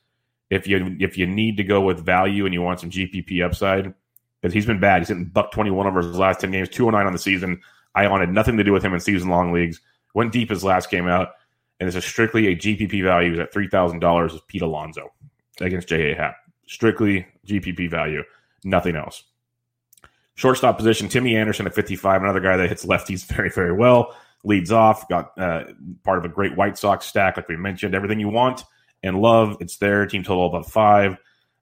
If 0.50 0.66
you 0.66 0.96
if 0.98 1.18
you 1.18 1.26
need 1.26 1.56
to 1.58 1.64
go 1.64 1.80
with 1.80 2.04
value 2.04 2.46
and 2.46 2.54
you 2.54 2.62
want 2.62 2.80
some 2.80 2.90
GPP 2.90 3.44
upside, 3.44 3.92
because 4.40 4.54
he's 4.54 4.66
been 4.66 4.80
bad. 4.80 5.00
He's 5.00 5.08
hitting 5.08 5.26
buck 5.26 5.50
21 5.52 5.86
over 5.86 6.00
his 6.00 6.16
last 6.16 6.40
10 6.40 6.50
games, 6.50 6.68
209 6.68 7.06
on 7.06 7.12
the 7.12 7.18
season. 7.18 7.60
I 7.94 8.06
wanted 8.08 8.30
nothing 8.30 8.56
to 8.56 8.64
do 8.64 8.72
with 8.72 8.84
him 8.84 8.94
in 8.94 9.00
season 9.00 9.28
long 9.28 9.52
leagues. 9.52 9.80
Went 10.14 10.32
deep 10.32 10.50
his 10.50 10.64
last 10.64 10.90
game 10.90 11.08
out, 11.08 11.30
and 11.80 11.88
this 11.88 11.96
is 11.96 12.04
strictly 12.04 12.48
a 12.48 12.56
GPP 12.56 13.02
value 13.02 13.40
at 13.40 13.52
$3,000 13.52 14.34
is 14.34 14.40
Pete 14.46 14.62
Alonso 14.62 15.12
against 15.60 15.88
J.A. 15.88 16.14
Happ. 16.16 16.36
Strictly 16.66 17.26
GPP 17.46 17.90
value, 17.90 18.22
nothing 18.64 18.96
else. 18.96 19.24
Shortstop 20.34 20.76
position, 20.76 21.08
Timmy 21.08 21.36
Anderson 21.36 21.66
at 21.66 21.74
55, 21.74 22.22
another 22.22 22.40
guy 22.40 22.56
that 22.56 22.68
hits 22.68 22.86
lefties 22.86 23.26
very, 23.34 23.50
very 23.50 23.72
well. 23.72 24.14
Leads 24.44 24.70
off, 24.70 25.08
got 25.08 25.36
uh, 25.36 25.64
part 26.04 26.18
of 26.18 26.24
a 26.24 26.28
great 26.28 26.56
White 26.56 26.78
Sox 26.78 27.06
stack, 27.06 27.36
like 27.36 27.48
we 27.48 27.56
mentioned. 27.56 27.94
Everything 27.94 28.20
you 28.20 28.28
want 28.28 28.64
and 29.02 29.20
love, 29.20 29.56
it's 29.60 29.76
there. 29.76 30.06
Team 30.06 30.22
total 30.22 30.46
above 30.46 30.66
five. 30.66 31.16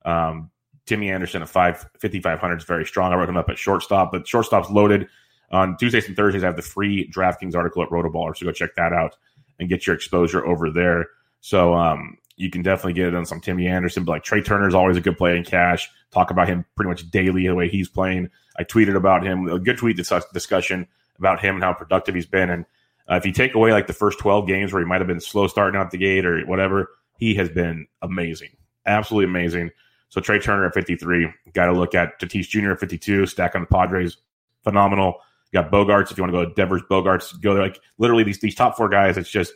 Um, 0.05 0.50
Timmy 0.87 1.11
Anderson 1.11 1.43
at 1.43 1.49
five 1.49 1.88
fifty 1.99 2.21
five 2.21 2.38
hundred 2.38 2.59
is 2.59 2.64
very 2.64 2.87
strong. 2.87 3.12
I 3.12 3.16
wrote 3.16 3.28
him 3.28 3.37
up 3.37 3.49
at 3.49 3.59
shortstop, 3.59 4.12
but 4.12 4.26
shortstop's 4.26 4.71
loaded. 4.71 5.09
On 5.50 5.76
Tuesdays 5.76 6.09
and 6.09 6.16
Thursdays, 6.16 6.43
I 6.43 6.47
have 6.47 6.57
the 6.57 6.62
free 6.62 7.09
DraftKings 7.11 7.55
article 7.55 7.83
at 7.83 7.90
Rotoballer, 7.90 8.37
so 8.37 8.47
go 8.47 8.52
check 8.52 8.75
that 8.76 8.93
out 8.93 9.16
and 9.59 9.69
get 9.69 9.87
your 9.87 9.95
exposure 9.95 10.45
over 10.45 10.71
there. 10.71 11.07
So 11.40 11.75
um, 11.75 12.19
you 12.37 12.50
can 12.50 12.62
definitely 12.62 12.95
get 12.95 13.09
it 13.09 13.14
on 13.14 13.25
some 13.25 13.40
Timmy 13.40 13.66
Anderson, 13.66 14.05
but 14.05 14.12
like 14.12 14.25
Trea 14.25 14.43
Turner 14.43 14.69
is 14.69 14.75
always 14.75 14.97
a 14.97 15.00
good 15.00 15.16
play 15.16 15.37
in 15.37 15.45
cash. 15.45 15.88
Talk 16.11 16.31
about 16.31 16.49
him 16.49 16.64
pretty 16.75 16.88
much 16.88 17.11
daily 17.11 17.47
the 17.47 17.55
way 17.55 17.69
he's 17.69 17.88
playing. 17.88 18.31
I 18.59 18.64
tweeted 18.64 18.97
about 18.97 19.25
him, 19.25 19.49
a 19.49 19.59
good 19.59 19.78
tweet 19.78 19.97
discussion 19.97 20.88
about 21.19 21.40
him 21.40 21.57
and 21.57 21.64
how 21.64 21.73
productive 21.73 22.14
he's 22.14 22.26
been. 22.26 22.50
And 22.50 22.64
uh, 23.11 23.16
if 23.16 23.25
you 23.25 23.33
take 23.33 23.55
away 23.55 23.73
like 23.73 23.87
the 23.87 23.93
first 23.93 24.19
12 24.19 24.47
games 24.47 24.73
where 24.73 24.83
he 24.83 24.88
might 24.88 25.00
have 25.00 25.07
been 25.07 25.21
slow 25.21 25.47
starting 25.47 25.81
out 25.81 25.90
the 25.90 25.99
gate 25.99 26.26
or 26.26 26.45
whatever, 26.47 26.90
he 27.18 27.35
has 27.35 27.49
been 27.49 27.87
amazing, 28.02 28.50
absolutely 28.87 29.30
amazing. 29.30 29.70
So 30.08 30.20
Trea 30.20 30.38
Turner 30.38 30.66
at 30.66 30.75
53, 30.75 31.28
got 31.52 31.66
to 31.66 31.73
look 31.73 31.94
at 31.94 32.20
Tatis 32.20 32.49
Jr. 32.49 32.73
at 32.73 32.80
52, 32.80 33.26
stack 33.26 33.54
on 33.54 33.62
the 33.62 33.66
Padres, 33.66 34.18
phenomenal. 34.62 35.16
You 35.52 35.62
got 35.62 35.70
Bogaerts 35.70 36.11
if 36.11 36.18
you 36.18 36.23
want 36.23 36.32
to 36.32 36.38
go 36.38 36.44
to 36.44 36.54
Devers, 36.54 36.82
Bogaerts, 36.90 37.40
go 37.40 37.54
there. 37.54 37.62
Like 37.62 37.80
literally 37.99 38.25
these 38.25 38.40
these 38.40 38.54
top 38.54 38.76
four 38.76 38.88
guys. 38.88 39.16
It's 39.16 39.30
just 39.30 39.52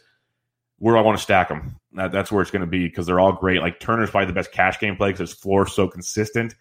where 0.78 0.96
I 0.96 1.00
want 1.00 1.18
to 1.18 1.22
stack 1.22 1.48
them. 1.48 1.76
That, 1.92 2.10
that's 2.10 2.32
where 2.32 2.42
it's 2.42 2.50
going 2.50 2.60
to 2.60 2.66
be 2.66 2.88
because 2.88 3.06
they're 3.06 3.20
all 3.20 3.32
great. 3.32 3.60
Like 3.60 3.80
Turner's 3.80 4.10
probably 4.10 4.26
the 4.26 4.32
best 4.32 4.52
cash 4.52 4.78
game 4.80 4.96
play 4.96 5.10
because 5.10 5.30
his 5.30 5.38
floor 5.38 5.66
is 5.66 5.72
so 5.72 5.86
consistent. 5.86 6.54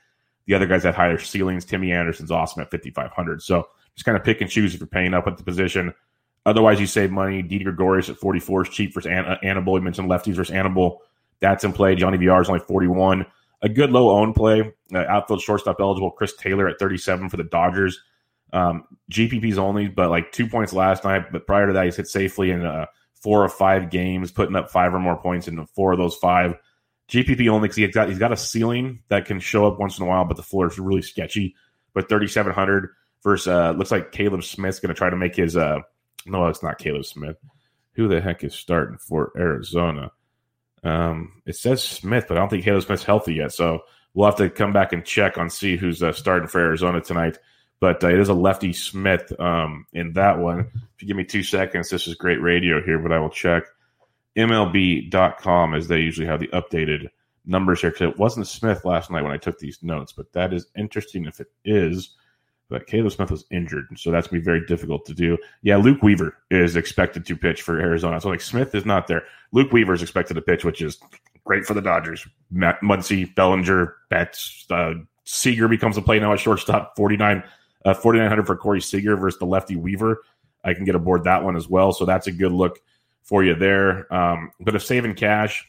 The 0.45 0.55
other 0.55 0.67
guys 0.67 0.83
have 0.83 0.95
higher 0.95 1.17
ceilings. 1.17 1.63
Timmy 1.63 1.91
Anderson's 1.91 2.31
awesome 2.31 2.61
at 2.61 2.71
5,500. 2.71 3.41
So 3.41 3.67
just 3.95 4.05
kind 4.05 4.17
of 4.17 4.23
pick 4.23 4.41
and 4.41 4.49
choose 4.49 4.73
if 4.73 4.79
you're 4.79 4.87
paying 4.87 5.13
up 5.13 5.27
at 5.27 5.37
the 5.37 5.43
position. 5.43 5.93
Otherwise, 6.45 6.79
you 6.79 6.87
save 6.87 7.11
money. 7.11 7.41
Didi 7.41 7.63
Gregorius 7.63 8.09
at 8.09 8.17
44 8.17 8.63
is 8.63 8.69
cheap 8.69 8.93
versus 8.93 9.11
An- 9.11 9.25
uh, 9.25 9.37
Anibal. 9.43 9.77
You 9.77 9.83
mentioned 9.83 10.09
lefties 10.09 10.35
versus 10.35 10.53
Anibal. 10.53 11.01
That's 11.39 11.63
in 11.63 11.73
play. 11.73 11.95
Johnny 11.95 12.17
VR 12.17 12.41
is 12.41 12.49
only 12.49 12.61
41. 12.61 13.25
A 13.61 13.69
good 13.69 13.91
low 13.91 14.17
own 14.17 14.33
play. 14.33 14.73
Uh, 14.93 14.97
outfield 14.97 15.41
shortstop 15.41 15.77
eligible. 15.79 16.11
Chris 16.11 16.35
Taylor 16.35 16.67
at 16.67 16.79
37 16.79 17.29
for 17.29 17.37
the 17.37 17.43
Dodgers. 17.43 17.99
Um, 18.51 18.85
GPP's 19.11 19.57
only, 19.57 19.87
but 19.87 20.09
like 20.09 20.31
two 20.31 20.47
points 20.47 20.73
last 20.73 21.03
night. 21.03 21.31
But 21.31 21.45
prior 21.45 21.67
to 21.67 21.73
that, 21.73 21.85
he's 21.85 21.97
hit 21.97 22.07
safely 22.07 22.51
in 22.51 22.65
uh, 22.65 22.85
four 23.21 23.43
or 23.43 23.49
five 23.49 23.89
games, 23.89 24.31
putting 24.31 24.55
up 24.55 24.71
five 24.71 24.93
or 24.93 24.99
more 24.99 25.17
points 25.17 25.47
in 25.47 25.65
four 25.67 25.91
of 25.91 25.99
those 25.99 26.15
five. 26.15 26.55
GPP 27.09 27.49
only 27.49 27.67
because 27.67 27.77
he's 27.77 27.93
got 27.93 28.07
he's 28.07 28.19
got 28.19 28.31
a 28.31 28.37
ceiling 28.37 29.01
that 29.09 29.25
can 29.25 29.39
show 29.39 29.67
up 29.67 29.79
once 29.79 29.97
in 29.97 30.05
a 30.05 30.07
while, 30.07 30.25
but 30.25 30.37
the 30.37 30.43
floor 30.43 30.67
is 30.67 30.79
really 30.79 31.01
sketchy. 31.01 31.55
But 31.93 32.07
3,700 32.07 32.89
versus 33.23 33.47
uh, 33.47 33.71
looks 33.71 33.91
like 33.91 34.11
Caleb 34.11 34.43
Smith's 34.43 34.79
going 34.79 34.93
to 34.93 34.97
try 34.97 35.09
to 35.09 35.17
make 35.17 35.35
his. 35.35 35.57
Uh, 35.57 35.79
no, 36.25 36.47
it's 36.47 36.63
not 36.63 36.77
Caleb 36.77 37.05
Smith. 37.05 37.37
Who 37.93 38.07
the 38.07 38.21
heck 38.21 38.43
is 38.43 38.53
starting 38.53 38.97
for 38.97 39.31
Arizona? 39.37 40.11
Um, 40.83 41.41
it 41.45 41.55
says 41.55 41.83
Smith, 41.83 42.25
but 42.27 42.37
I 42.37 42.39
don't 42.39 42.49
think 42.49 42.63
Caleb 42.63 42.83
Smith's 42.83 43.03
healthy 43.03 43.35
yet. 43.35 43.51
So 43.51 43.81
we'll 44.13 44.27
have 44.27 44.37
to 44.37 44.49
come 44.49 44.73
back 44.73 44.93
and 44.93 45.05
check 45.05 45.37
on 45.37 45.49
see 45.49 45.77
who's 45.77 46.01
uh, 46.01 46.13
starting 46.13 46.47
for 46.47 46.59
Arizona 46.59 47.01
tonight. 47.01 47.37
But 47.79 48.03
uh, 48.03 48.09
it 48.09 48.19
is 48.19 48.29
a 48.29 48.33
lefty 48.33 48.73
Smith 48.73 49.31
um, 49.39 49.85
in 49.93 50.13
that 50.13 50.39
one. 50.39 50.59
If 50.95 51.01
you 51.01 51.07
give 51.07 51.17
me 51.17 51.23
two 51.23 51.43
seconds, 51.43 51.89
this 51.89 52.07
is 52.07 52.15
great 52.15 52.41
radio 52.41 52.81
here, 52.83 52.99
but 52.99 53.11
I 53.11 53.19
will 53.19 53.29
check 53.29 53.63
MLB.com 54.35 55.73
as 55.73 55.87
they 55.87 55.99
usually 55.99 56.27
have 56.27 56.41
the 56.41 56.47
updated 56.47 57.09
numbers 57.45 57.81
here. 57.81 57.91
Because 57.91 58.11
it 58.11 58.17
wasn't 58.17 58.47
Smith 58.47 58.83
last 58.83 59.09
night 59.09 59.23
when 59.23 59.31
I 59.31 59.37
took 59.37 59.59
these 59.59 59.81
notes, 59.81 60.11
but 60.11 60.31
that 60.33 60.53
is 60.53 60.67
interesting 60.77 61.25
if 61.25 61.39
it 61.39 61.51
is. 61.63 62.15
But 62.69 62.85
Caleb 62.85 63.11
Smith 63.11 63.31
was 63.31 63.45
injured, 63.51 63.87
so 63.97 64.11
that's 64.11 64.27
to 64.27 64.33
be 64.33 64.39
very 64.39 64.63
difficult 64.65 65.05
to 65.07 65.13
do. 65.15 65.37
Yeah, 65.63 65.77
Luke 65.77 66.03
Weaver 66.03 66.37
is 66.51 66.75
expected 66.75 67.25
to 67.25 67.35
pitch 67.35 67.63
for 67.63 67.79
Arizona. 67.79 68.21
So, 68.21 68.29
like, 68.29 68.41
Smith 68.41 68.75
is 68.75 68.85
not 68.85 69.07
there. 69.07 69.23
Luke 69.51 69.71
Weaver 69.71 69.93
is 69.93 70.03
expected 70.03 70.35
to 70.35 70.41
pitch, 70.41 70.63
which 70.63 70.81
is 70.81 70.99
great 71.43 71.65
for 71.65 71.73
the 71.73 71.81
Dodgers. 71.81 72.27
Matt 72.51 72.79
Muncy, 72.81 73.33
Bellinger, 73.33 73.95
Betts, 74.09 74.67
uh, 74.69 74.93
Seager 75.23 75.67
becomes 75.67 75.97
a 75.97 76.01
play 76.01 76.19
now 76.19 76.31
at 76.33 76.39
shortstop, 76.39 76.95
49 76.95 77.43
uh, 77.85 77.93
4900 77.93 78.45
for 78.45 78.55
Corey 78.55 78.81
Seager 78.81 79.15
versus 79.15 79.39
the 79.39 79.45
lefty 79.45 79.75
Weaver. 79.75 80.23
I 80.63 80.73
can 80.73 80.85
get 80.85 80.95
aboard 80.95 81.23
that 81.23 81.43
one 81.43 81.55
as 81.55 81.69
well. 81.69 81.93
So 81.93 82.05
that's 82.05 82.27
a 82.27 82.31
good 82.31 82.51
look 82.51 82.79
for 83.23 83.43
you 83.43 83.55
there. 83.55 84.11
Um, 84.13 84.51
but 84.59 84.75
if 84.75 84.83
saving 84.83 85.15
cash, 85.15 85.65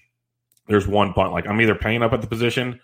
there's 0.66 0.86
one 0.86 1.12
punt. 1.12 1.32
Like 1.32 1.46
I'm 1.46 1.60
either 1.60 1.74
paying 1.74 2.02
up 2.02 2.12
at 2.12 2.20
the 2.20 2.26
position 2.26 2.80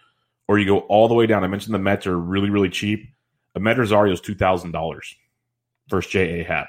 or 0.48 0.58
you 0.58 0.66
go 0.66 0.80
all 0.80 1.08
the 1.08 1.14
way 1.14 1.26
down. 1.26 1.44
I 1.44 1.48
mentioned 1.48 1.74
the 1.74 1.78
Mets 1.78 2.06
are 2.06 2.18
really, 2.18 2.50
really 2.50 2.70
cheap. 2.70 3.08
Amed 3.56 3.78
Rosario 3.78 4.12
is 4.12 4.20
$2,000 4.20 5.00
versus 5.88 6.10
J.A. 6.10 6.44
Happ. 6.44 6.68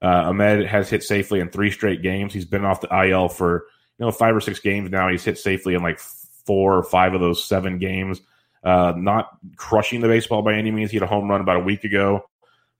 Uh, 0.00 0.30
Amed 0.30 0.66
has 0.66 0.88
hit 0.88 1.02
safely 1.02 1.40
in 1.40 1.48
three 1.48 1.70
straight 1.70 2.02
games. 2.02 2.32
He's 2.32 2.44
been 2.44 2.64
off 2.64 2.80
the 2.80 3.08
IL 3.08 3.28
for 3.28 3.66
you 3.98 4.06
know 4.06 4.12
five 4.12 4.34
or 4.34 4.40
six 4.40 4.60
games 4.60 4.90
now. 4.90 5.08
He's 5.08 5.24
hit 5.24 5.38
safely 5.38 5.74
in 5.74 5.82
like 5.82 5.98
four 5.98 6.76
or 6.76 6.84
five 6.84 7.14
of 7.14 7.20
those 7.20 7.42
seven 7.42 7.78
games. 7.78 8.20
Uh, 8.62 8.92
not 8.96 9.30
crushing 9.56 10.00
the 10.00 10.08
baseball 10.08 10.42
by 10.42 10.54
any 10.54 10.70
means. 10.70 10.90
He 10.90 10.96
had 10.96 11.02
a 11.02 11.08
home 11.08 11.28
run 11.28 11.40
about 11.40 11.56
a 11.56 11.64
week 11.64 11.84
ago, 11.84 12.28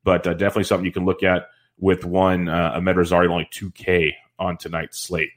but 0.05 0.27
uh, 0.27 0.35
definitely 0.35 0.65
something 0.65 0.85
you 0.85 0.93
can 0.93 1.05
look 1.05 1.23
at 1.23 1.47
with 1.79 2.05
one 2.05 2.49
uh, 2.49 2.73
Amed 2.77 2.97
Rosario 2.97 3.31
only 3.31 3.49
2K 3.53 4.13
on 4.39 4.57
tonight's 4.57 4.99
slate. 4.99 5.31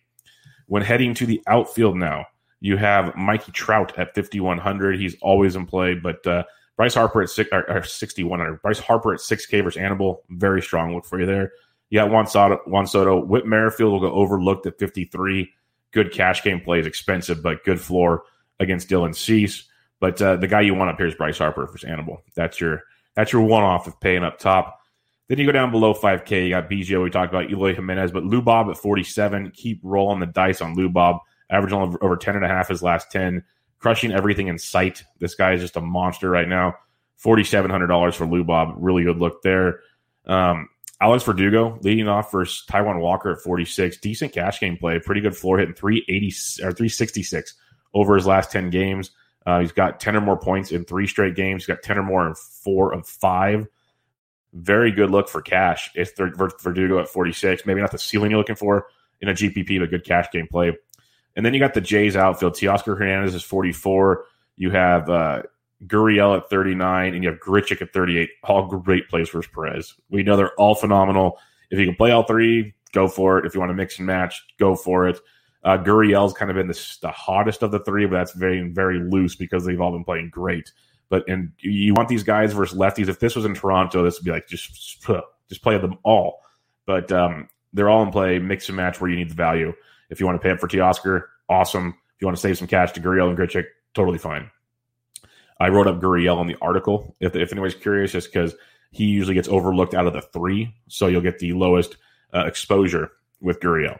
When 0.67 0.83
heading 0.83 1.13
to 1.15 1.25
the 1.25 1.41
outfield 1.47 1.97
now, 1.97 2.25
you 2.59 2.77
have 2.77 3.15
Mikey 3.15 3.51
Trout 3.51 3.97
at 3.97 4.13
5,100. 4.13 4.99
He's 4.99 5.15
always 5.21 5.55
in 5.55 5.65
play, 5.65 5.95
but 5.95 6.25
uh, 6.25 6.43
Bryce 6.77 6.93
Harper 6.93 7.21
at 7.21 7.29
six, 7.29 7.49
or, 7.51 7.69
or 7.69 7.83
6,100. 7.83 8.61
Bryce 8.61 8.79
Harper 8.79 9.13
at 9.13 9.19
6K 9.19 9.63
versus 9.63 9.81
Anibal. 9.81 10.23
Very 10.29 10.61
strong 10.61 10.95
look 10.95 11.05
for 11.05 11.19
you 11.19 11.25
there. 11.25 11.51
You 11.89 11.99
got 11.99 12.09
Juan 12.09 12.25
Soto. 12.27 12.59
Juan 12.65 12.87
Soto. 12.87 13.23
Whit 13.23 13.45
Merrifield 13.45 13.91
will 13.91 13.99
go 13.99 14.11
overlooked 14.13 14.65
at 14.65 14.79
53. 14.79 15.51
Good 15.91 16.13
cash 16.13 16.41
game 16.43 16.61
plays, 16.61 16.85
expensive, 16.85 17.43
but 17.43 17.63
good 17.65 17.79
floor 17.79 18.23
against 18.59 18.89
Dylan 18.89 19.15
Cease. 19.15 19.65
But 19.99 20.21
uh, 20.21 20.37
the 20.37 20.47
guy 20.47 20.61
you 20.61 20.73
want 20.73 20.89
up 20.89 20.97
here 20.97 21.07
is 21.07 21.15
Bryce 21.15 21.37
Harper 21.37 21.65
versus 21.67 21.83
Anibal. 21.83 22.23
That's 22.35 22.59
your 22.59 22.83
that's 23.15 23.33
your 23.33 23.41
one 23.43 23.63
off 23.63 23.87
of 23.87 23.99
paying 23.99 24.23
up 24.23 24.39
top. 24.39 24.79
Then 25.27 25.37
you 25.37 25.45
go 25.45 25.51
down 25.51 25.71
below 25.71 25.93
5K. 25.93 26.45
You 26.45 26.49
got 26.49 26.69
BGO. 26.69 27.03
We 27.03 27.09
talked 27.09 27.33
about 27.33 27.49
Eloy 27.49 27.73
Jimenez, 27.75 28.11
but 28.11 28.25
Lou 28.25 28.41
Bob 28.41 28.69
at 28.69 28.77
47. 28.77 29.51
Keep 29.51 29.79
rolling 29.83 30.19
the 30.19 30.25
dice 30.25 30.61
on 30.61 30.75
Lou 30.75 30.89
Bob. 30.89 31.19
Average 31.49 31.73
over 31.73 32.17
10 32.17 32.35
and 32.35 32.45
a 32.45 32.47
half 32.47 32.69
his 32.69 32.81
last 32.81 33.11
10. 33.11 33.43
Crushing 33.81 34.11
everything 34.11 34.47
in 34.47 34.59
sight. 34.59 35.03
This 35.19 35.35
guy 35.35 35.53
is 35.53 35.61
just 35.61 35.75
a 35.75 35.81
monster 35.81 36.29
right 36.29 36.47
now. 36.47 36.75
$4,700 37.23 38.13
for 38.13 38.25
Lou 38.25 38.43
Bob. 38.43 38.75
Really 38.77 39.03
good 39.03 39.17
look 39.17 39.41
there. 39.41 39.81
Um, 40.25 40.69
Alex 41.01 41.23
Verdugo 41.23 41.79
leading 41.81 42.07
off 42.07 42.31
versus 42.31 42.63
Taijuan 42.69 42.99
Walker 42.99 43.31
at 43.31 43.41
46. 43.41 43.97
Decent 43.97 44.33
cash 44.33 44.59
game 44.59 44.77
play. 44.77 44.99
Pretty 44.99 45.21
good 45.21 45.35
floor 45.35 45.57
hitting 45.57 45.73
380 45.73 46.27
or 46.63 46.71
366 46.71 47.55
over 47.93 48.15
his 48.15 48.27
last 48.27 48.51
10 48.51 48.69
games. 48.69 49.11
Uh, 49.45 49.59
he's 49.59 49.71
got 49.71 49.99
10 49.99 50.15
or 50.15 50.21
more 50.21 50.37
points 50.37 50.71
in 50.71 50.85
three 50.85 51.07
straight 51.07 51.35
games. 51.35 51.63
He's 51.63 51.75
got 51.75 51.81
10 51.81 51.97
or 51.97 52.03
more 52.03 52.27
in 52.27 52.35
four 52.35 52.93
of 52.93 53.07
five. 53.07 53.67
Very 54.53 54.91
good 54.91 55.09
look 55.09 55.27
for 55.27 55.41
cash. 55.41 55.89
If 55.95 56.15
Verdugo 56.15 56.99
at 56.99 57.07
46, 57.07 57.65
maybe 57.65 57.81
not 57.81 57.91
the 57.91 57.97
ceiling 57.97 58.29
you're 58.29 58.37
looking 58.37 58.55
for 58.55 58.85
in 59.21 59.29
a 59.29 59.33
GPP, 59.33 59.79
but 59.79 59.89
good 59.89 60.05
cash 60.05 60.27
game 60.31 60.47
play. 60.47 60.77
And 61.35 61.45
then 61.45 61.53
you 61.53 61.59
got 61.59 61.73
the 61.73 61.81
Jays 61.81 62.15
outfield. 62.15 62.53
Teoscar 62.53 62.97
Hernandez 62.97 63.35
is 63.35 63.43
44. 63.43 64.25
You 64.57 64.71
have 64.71 65.09
uh, 65.09 65.43
Gurriel 65.87 66.37
at 66.37 66.49
39, 66.49 67.13
and 67.13 67.23
you 67.23 67.29
have 67.29 67.39
Grichuk 67.39 67.81
at 67.81 67.93
38. 67.93 68.29
All 68.43 68.67
great 68.67 69.07
plays 69.09 69.29
for 69.29 69.41
Perez. 69.41 69.95
We 70.09 70.23
know 70.23 70.35
they're 70.35 70.53
all 70.55 70.75
phenomenal. 70.75 71.39
If 71.69 71.79
you 71.79 71.85
can 71.85 71.95
play 71.95 72.11
all 72.11 72.23
three, 72.23 72.73
go 72.91 73.07
for 73.07 73.39
it. 73.39 73.45
If 73.45 73.53
you 73.53 73.59
want 73.59 73.69
to 73.69 73.75
mix 73.75 73.97
and 73.97 74.05
match, 74.05 74.41
go 74.59 74.75
for 74.75 75.07
it. 75.07 75.19
Uh, 75.63 75.77
Gurriel's 75.77 76.33
kind 76.33 76.49
of 76.49 76.57
been 76.57 76.67
the, 76.67 76.97
the 77.01 77.11
hottest 77.11 77.61
of 77.63 77.71
the 77.71 77.79
three, 77.79 78.05
but 78.05 78.17
that's 78.17 78.33
very 78.33 78.67
very 78.69 78.99
loose 78.99 79.35
because 79.35 79.63
they've 79.63 79.79
all 79.79 79.91
been 79.91 80.03
playing 80.03 80.29
great. 80.29 80.71
But 81.09 81.27
and 81.29 81.51
you 81.59 81.93
want 81.93 82.09
these 82.09 82.23
guys 82.23 82.53
versus 82.53 82.77
lefties. 82.77 83.09
If 83.09 83.19
this 83.19 83.35
was 83.35 83.45
in 83.45 83.53
Toronto, 83.53 84.03
this 84.03 84.17
would 84.19 84.25
be 84.25 84.31
like 84.31 84.47
just 84.47 85.05
just 85.49 85.61
play 85.61 85.77
them 85.77 85.97
all. 86.03 86.39
But 86.85 87.11
um, 87.11 87.47
they're 87.73 87.89
all 87.89 88.03
in 88.03 88.11
play, 88.11 88.39
mix 88.39 88.69
and 88.69 88.75
match 88.75 88.99
where 88.99 89.09
you 89.09 89.17
need 89.17 89.29
the 89.29 89.35
value. 89.35 89.73
If 90.11 90.19
you 90.19 90.27
want 90.27 90.39
to 90.39 90.43
pay 90.43 90.51
up 90.51 90.59
for 90.59 90.67
Teoscar, 90.67 91.23
awesome. 91.49 91.87
If 91.87 92.21
you 92.21 92.27
want 92.27 92.37
to 92.37 92.41
save 92.41 92.59
some 92.59 92.67
cash 92.67 92.91
to 92.91 92.99
Gurriel 92.99 93.29
and 93.29 93.37
Grichuk, 93.37 93.65
totally 93.95 94.19
fine. 94.19 94.51
I 95.59 95.69
wrote 95.69 95.87
up 95.87 95.99
Gurriel 95.99 96.39
in 96.41 96.47
the 96.47 96.57
article. 96.61 97.15
If, 97.19 97.35
if 97.35 97.51
anybody's 97.51 97.75
curious, 97.75 98.11
just 98.11 98.31
because 98.31 98.53
he 98.91 99.05
usually 99.05 99.35
gets 99.35 99.47
overlooked 99.47 99.95
out 99.95 100.05
of 100.05 100.13
the 100.13 100.21
three, 100.21 100.75
so 100.87 101.07
you'll 101.07 101.21
get 101.21 101.39
the 101.39 101.53
lowest 101.53 101.97
uh, 102.33 102.45
exposure 102.45 103.11
with 103.39 103.59
Gurriel. 103.59 103.97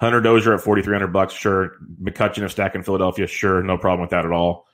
Hunter 0.00 0.20
Dozier 0.20 0.54
at 0.54 0.60
4,300 0.60 1.08
bucks, 1.08 1.34
sure. 1.34 1.76
McCutchen 2.00 2.44
of 2.44 2.52
Stack 2.52 2.74
in 2.74 2.82
Philadelphia, 2.82 3.26
sure. 3.26 3.62
No 3.62 3.76
problem 3.76 4.02
with 4.02 4.10
that 4.10 4.24
at 4.24 4.30
all. 4.30 4.66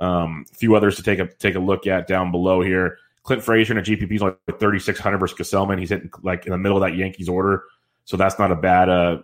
Um, 0.00 0.44
a 0.50 0.56
few 0.56 0.74
others 0.74 0.96
to 0.96 1.02
take 1.02 1.20
a 1.20 1.26
take 1.26 1.54
a 1.54 1.60
look 1.60 1.86
at 1.86 2.08
down 2.08 2.32
below 2.32 2.60
here. 2.60 2.98
Clint 3.22 3.44
Frazier 3.44 3.74
in 3.74 3.78
a 3.78 3.82
GPP 3.82 4.12
is 4.12 4.20
like 4.20 4.36
3,600 4.46 5.18
versus 5.18 5.38
Gsellman. 5.38 5.78
He's 5.78 5.90
hitting 5.90 6.10
like 6.22 6.46
in 6.46 6.50
the 6.50 6.58
middle 6.58 6.76
of 6.76 6.82
that 6.82 6.96
Yankees 6.96 7.28
order. 7.28 7.62
So 8.04 8.16
that's 8.16 8.38
not 8.38 8.50
a 8.50 8.56
bad, 8.56 8.88
uh, 8.88 9.18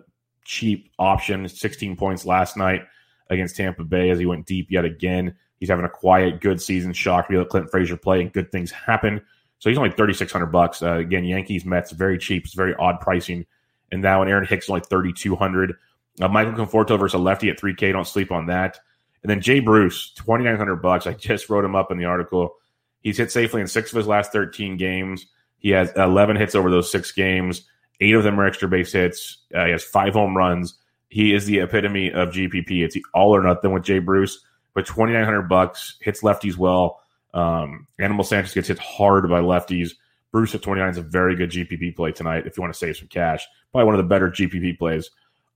cheap 0.44 0.90
option. 0.98 1.48
16 1.48 1.96
points 1.96 2.24
last 2.24 2.56
night 2.56 2.82
against 3.30 3.56
Tampa 3.56 3.84
Bay 3.84 4.10
as 4.10 4.18
he 4.18 4.26
went 4.26 4.46
deep 4.46 4.70
yet 4.70 4.84
again. 4.84 5.34
He's 5.60 5.68
having 5.68 5.84
a 5.84 5.90
quiet, 5.90 6.40
good 6.40 6.60
season. 6.60 6.92
Shock 6.92 7.30
me 7.30 7.36
let 7.36 7.48
Clint 7.48 7.70
Frazier 7.70 7.96
play 7.96 8.20
and 8.20 8.32
good 8.32 8.52
things 8.52 8.70
happen. 8.70 9.20
So 9.58 9.68
he's 9.68 9.78
only 9.78 9.90
3,600 9.90 10.46
bucks. 10.46 10.82
Uh, 10.82 10.94
again, 10.94 11.24
Yankees, 11.24 11.64
Mets, 11.64 11.90
very 11.90 12.16
cheap. 12.16 12.44
It's 12.44 12.54
very 12.54 12.74
odd 12.76 13.00
pricing 13.00 13.44
and 13.90 14.02
now, 14.02 14.18
one. 14.18 14.28
Aaron 14.28 14.46
Hicks 14.46 14.68
only 14.68 14.82
3,200. 14.82 15.74
Uh, 16.20 16.28
Michael 16.28 16.52
Conforto 16.52 16.98
versus 16.98 17.14
a 17.14 17.18
lefty 17.18 17.48
at 17.48 17.58
3K. 17.58 17.92
Don't 17.92 18.06
sleep 18.06 18.30
on 18.30 18.46
that. 18.46 18.78
And 19.22 19.30
then 19.30 19.40
Jay 19.40 19.60
Bruce, 19.60 20.12
2,900 20.14 20.76
bucks. 20.76 21.06
I 21.06 21.12
just 21.12 21.48
wrote 21.48 21.64
him 21.64 21.74
up 21.74 21.90
in 21.90 21.98
the 21.98 22.04
article. 22.04 22.54
He's 23.00 23.18
hit 23.18 23.32
safely 23.32 23.60
in 23.60 23.66
six 23.66 23.92
of 23.92 23.96
his 23.96 24.06
last 24.06 24.32
13 24.32 24.76
games. 24.76 25.26
He 25.58 25.70
has 25.70 25.90
11 25.96 26.36
hits 26.36 26.54
over 26.54 26.70
those 26.70 26.90
six 26.90 27.12
games. 27.12 27.68
Eight 28.00 28.14
of 28.14 28.22
them 28.22 28.38
are 28.38 28.46
extra 28.46 28.68
base 28.68 28.92
hits. 28.92 29.38
Uh, 29.54 29.64
he 29.64 29.70
has 29.72 29.84
five 29.84 30.12
home 30.12 30.36
runs. 30.36 30.74
He 31.08 31.34
is 31.34 31.46
the 31.46 31.60
epitome 31.60 32.12
of 32.12 32.30
GPP. 32.30 32.84
It's 32.84 32.94
the 32.94 33.04
all 33.14 33.34
or 33.34 33.42
nothing 33.42 33.72
with 33.72 33.82
Jay 33.82 33.98
Bruce. 33.98 34.44
But 34.74 34.86
2,900 34.86 35.48
bucks 35.48 35.96
hits 36.00 36.22
lefties 36.22 36.56
well. 36.56 37.00
Um, 37.34 37.86
Anibal 37.98 38.24
Sanchez 38.24 38.54
gets 38.54 38.68
hit 38.68 38.78
hard 38.78 39.28
by 39.28 39.40
lefties. 39.40 39.92
Bruce 40.30 40.54
at 40.54 40.62
29 40.62 40.90
is 40.90 40.98
a 40.98 41.02
very 41.02 41.34
good 41.34 41.50
GPP 41.50 41.96
play 41.96 42.12
tonight 42.12 42.46
if 42.46 42.56
you 42.56 42.60
want 42.60 42.72
to 42.72 42.78
save 42.78 42.96
some 42.96 43.08
cash. 43.08 43.46
Probably 43.72 43.86
one 43.86 43.94
of 43.94 43.98
the 43.98 44.08
better 44.08 44.30
GPP 44.30 44.78
plays 44.78 45.10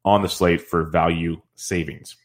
on 0.05 0.23
the 0.23 0.29
slate 0.29 0.61
for 0.61 0.85
value 0.85 1.41
savings. 1.55 2.17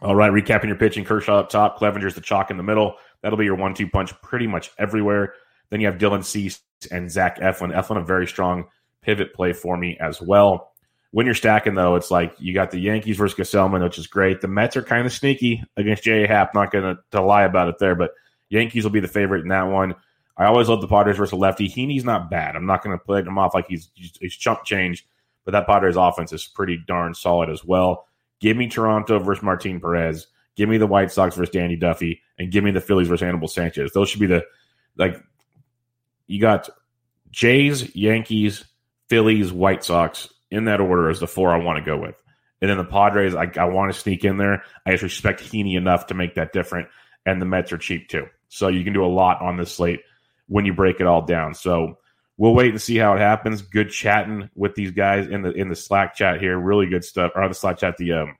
All 0.00 0.14
right, 0.14 0.32
recapping 0.32 0.66
your 0.66 0.76
pitching 0.76 1.04
Kershaw 1.04 1.40
up 1.40 1.50
top, 1.50 1.78
Clevinger's 1.78 2.14
the 2.14 2.20
chalk 2.20 2.50
in 2.50 2.56
the 2.56 2.62
middle. 2.62 2.96
That'll 3.22 3.38
be 3.38 3.44
your 3.44 3.54
one 3.54 3.74
two 3.74 3.88
punch 3.88 4.12
pretty 4.22 4.46
much 4.46 4.70
everywhere. 4.78 5.34
Then 5.70 5.80
you 5.80 5.86
have 5.86 5.98
Dylan 5.98 6.24
Cease 6.24 6.60
and 6.90 7.10
Zach 7.10 7.38
Eflin. 7.38 7.74
Eflin, 7.74 7.98
a 7.98 8.04
very 8.04 8.26
strong 8.26 8.66
pivot 9.04 9.34
play 9.34 9.52
for 9.52 9.76
me 9.76 9.96
as 10.00 10.20
well. 10.20 10.72
When 11.10 11.26
you're 11.26 11.34
stacking, 11.34 11.74
though, 11.74 11.94
it's 11.94 12.10
like 12.10 12.34
you 12.40 12.52
got 12.54 12.72
the 12.72 12.80
Yankees 12.80 13.16
versus 13.16 13.38
Gsellman, 13.38 13.84
which 13.84 13.98
is 13.98 14.08
great. 14.08 14.40
The 14.40 14.48
Mets 14.48 14.76
are 14.76 14.82
kind 14.82 15.06
of 15.06 15.12
sneaky 15.12 15.62
against 15.76 16.02
J.A. 16.02 16.26
Happ. 16.26 16.54
Not 16.54 16.72
going 16.72 16.98
to 17.12 17.22
lie 17.22 17.44
about 17.44 17.68
it 17.68 17.78
there, 17.78 17.94
but 17.94 18.10
Yankees 18.48 18.82
will 18.82 18.90
be 18.90 19.00
the 19.00 19.06
favorite 19.06 19.42
in 19.42 19.48
that 19.48 19.68
one. 19.68 19.94
I 20.36 20.46
always 20.46 20.68
love 20.68 20.80
the 20.80 20.88
Padres 20.88 21.16
versus 21.16 21.38
lefty. 21.38 21.68
Heaney's 21.68 22.04
not 22.04 22.30
bad. 22.30 22.56
I'm 22.56 22.66
not 22.66 22.82
going 22.82 22.98
to 22.98 23.04
play 23.04 23.20
him 23.20 23.38
off 23.38 23.54
like 23.54 23.66
he's 23.68 23.90
he's 23.94 24.34
chump 24.34 24.64
change, 24.64 25.06
but 25.44 25.52
that 25.52 25.66
Padres 25.66 25.96
offense 25.96 26.32
is 26.32 26.44
pretty 26.44 26.82
darn 26.88 27.14
solid 27.14 27.50
as 27.50 27.64
well. 27.64 28.08
Give 28.40 28.56
me 28.56 28.68
Toronto 28.68 29.20
versus 29.20 29.44
Martin 29.44 29.80
Perez. 29.80 30.26
Give 30.56 30.68
me 30.68 30.78
the 30.78 30.86
White 30.86 31.12
Sox 31.12 31.36
versus 31.36 31.52
Danny 31.52 31.76
Duffy, 31.76 32.20
and 32.38 32.50
give 32.50 32.64
me 32.64 32.72
the 32.72 32.80
Phillies 32.80 33.08
versus 33.08 33.22
Anibal 33.22 33.48
Sanchez. 33.48 33.92
Those 33.92 34.08
should 34.08 34.20
be 34.20 34.26
the 34.26 34.44
like. 34.96 35.22
You 36.26 36.40
got 36.40 36.70
Jays, 37.30 37.94
Yankees, 37.94 38.64
Phillies, 39.14 39.52
White 39.52 39.84
Sox 39.84 40.28
in 40.50 40.64
that 40.64 40.80
order 40.80 41.08
is 41.08 41.20
the 41.20 41.28
four 41.28 41.54
I 41.54 41.58
want 41.58 41.78
to 41.78 41.84
go 41.84 41.96
with. 41.96 42.20
And 42.60 42.68
then 42.68 42.78
the 42.78 42.84
Padres, 42.84 43.36
I, 43.36 43.48
I 43.56 43.66
want 43.66 43.92
to 43.92 43.98
sneak 44.00 44.24
in 44.24 44.38
there. 44.38 44.64
I 44.84 44.90
just 44.90 45.04
respect 45.04 45.40
Heaney 45.40 45.76
enough 45.76 46.08
to 46.08 46.14
make 46.14 46.34
that 46.34 46.52
different. 46.52 46.88
And 47.24 47.40
the 47.40 47.46
Mets 47.46 47.72
are 47.72 47.78
cheap 47.78 48.08
too. 48.08 48.26
So 48.48 48.66
you 48.66 48.82
can 48.82 48.92
do 48.92 49.04
a 49.04 49.06
lot 49.06 49.40
on 49.40 49.56
this 49.56 49.72
slate 49.72 50.00
when 50.48 50.66
you 50.66 50.74
break 50.74 50.98
it 50.98 51.06
all 51.06 51.22
down. 51.22 51.54
So 51.54 51.98
we'll 52.36 52.56
wait 52.56 52.70
and 52.70 52.82
see 52.82 52.96
how 52.96 53.14
it 53.14 53.20
happens. 53.20 53.62
Good 53.62 53.90
chatting 53.90 54.50
with 54.56 54.74
these 54.74 54.90
guys 54.90 55.28
in 55.28 55.42
the 55.42 55.52
in 55.52 55.68
the 55.68 55.76
Slack 55.76 56.16
chat 56.16 56.40
here. 56.40 56.58
Really 56.58 56.86
good 56.86 57.04
stuff. 57.04 57.30
Or 57.36 57.46
the 57.46 57.54
Slack 57.54 57.78
chat, 57.78 57.96
the 57.96 58.14
um 58.14 58.36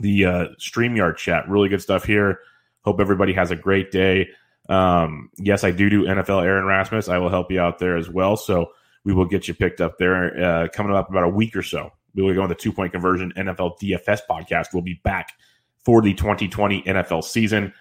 the 0.00 0.24
uh 0.24 0.44
StreamYard 0.58 1.18
chat. 1.18 1.46
Really 1.46 1.68
good 1.68 1.82
stuff 1.82 2.04
here. 2.04 2.38
Hope 2.86 3.00
everybody 3.00 3.34
has 3.34 3.50
a 3.50 3.56
great 3.56 3.90
day. 3.90 4.30
Um, 4.66 5.28
yes, 5.36 5.62
I 5.62 5.72
do 5.72 5.90
do 5.90 6.04
NFL 6.04 6.42
Aaron 6.42 6.64
Rasmus. 6.64 7.10
I 7.10 7.18
will 7.18 7.28
help 7.28 7.50
you 7.50 7.60
out 7.60 7.78
there 7.78 7.98
as 7.98 8.08
well. 8.08 8.38
So 8.38 8.70
we 9.04 9.12
will 9.12 9.26
get 9.26 9.48
you 9.48 9.54
picked 9.54 9.80
up 9.80 9.98
there 9.98 10.42
uh, 10.42 10.68
coming 10.68 10.94
up 10.94 11.10
about 11.10 11.24
a 11.24 11.28
week 11.28 11.54
or 11.54 11.62
so. 11.62 11.90
We 12.14 12.22
will 12.22 12.34
go 12.34 12.42
on 12.42 12.48
the 12.48 12.54
two 12.54 12.72
point 12.72 12.92
conversion 12.92 13.32
NFL 13.36 13.78
DFS 13.80 14.20
podcast. 14.28 14.68
We'll 14.72 14.82
be 14.82 15.00
back 15.04 15.32
for 15.84 16.00
the 16.00 16.14
2020 16.14 16.82
NFL 16.82 17.24
season. 17.24 17.72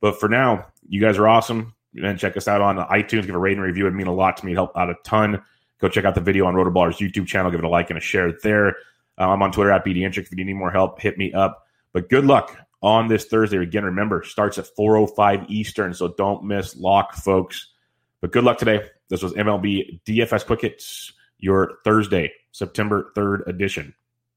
But 0.00 0.18
for 0.18 0.28
now, 0.28 0.66
you 0.88 1.00
guys 1.00 1.18
are 1.18 1.28
awesome. 1.28 1.74
And 2.02 2.18
check 2.18 2.36
us 2.36 2.48
out 2.48 2.60
on 2.60 2.76
iTunes. 2.76 3.26
Give 3.26 3.34
a 3.34 3.38
rating 3.38 3.60
review. 3.60 3.86
It'd 3.86 3.96
mean 3.96 4.06
a 4.06 4.14
lot 4.14 4.36
to 4.38 4.46
me. 4.46 4.52
Help 4.52 4.76
out 4.76 4.90
a 4.90 4.94
ton. 5.04 5.42
Go 5.80 5.88
check 5.88 6.04
out 6.04 6.14
the 6.14 6.20
video 6.20 6.46
on 6.46 6.54
Rotoballer's 6.54 6.98
YouTube 6.98 7.26
channel. 7.26 7.50
Give 7.50 7.58
it 7.58 7.64
a 7.64 7.68
like 7.68 7.90
and 7.90 7.98
a 7.98 8.00
share 8.00 8.32
there. 8.42 8.76
Uh, 9.18 9.28
I'm 9.28 9.42
on 9.42 9.50
Twitter 9.50 9.72
at 9.72 9.84
BDintric. 9.84 10.18
If 10.18 10.32
you 10.32 10.44
need 10.44 10.54
more 10.54 10.70
help, 10.70 11.00
hit 11.00 11.18
me 11.18 11.32
up. 11.32 11.66
But 11.92 12.08
good 12.08 12.24
luck 12.24 12.56
on 12.82 13.08
this 13.08 13.24
Thursday. 13.24 13.58
Again, 13.58 13.84
remember, 13.84 14.22
starts 14.22 14.56
at 14.58 14.66
4.05 14.78 15.50
Eastern, 15.50 15.92
so 15.92 16.14
don't 16.16 16.44
miss 16.44 16.76
lock, 16.76 17.14
folks. 17.14 17.72
But 18.20 18.32
good 18.32 18.44
luck 18.44 18.58
today. 18.58 18.82
This 19.10 19.22
was 19.22 19.34
MLB 19.34 20.00
DFS 20.06 20.46
Quick 20.46 20.62
Hits, 20.62 21.12
your 21.38 21.78
Thursday, 21.84 22.32
September 22.52 23.10
3rd 23.16 23.46
edition. 23.48 23.94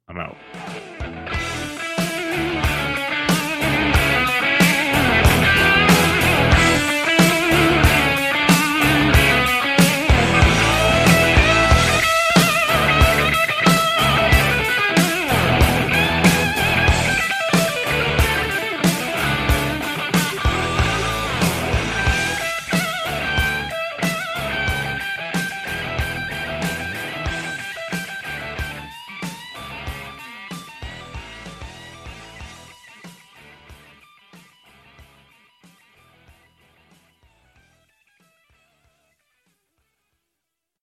I'm 0.09 0.17
out. 0.17 0.35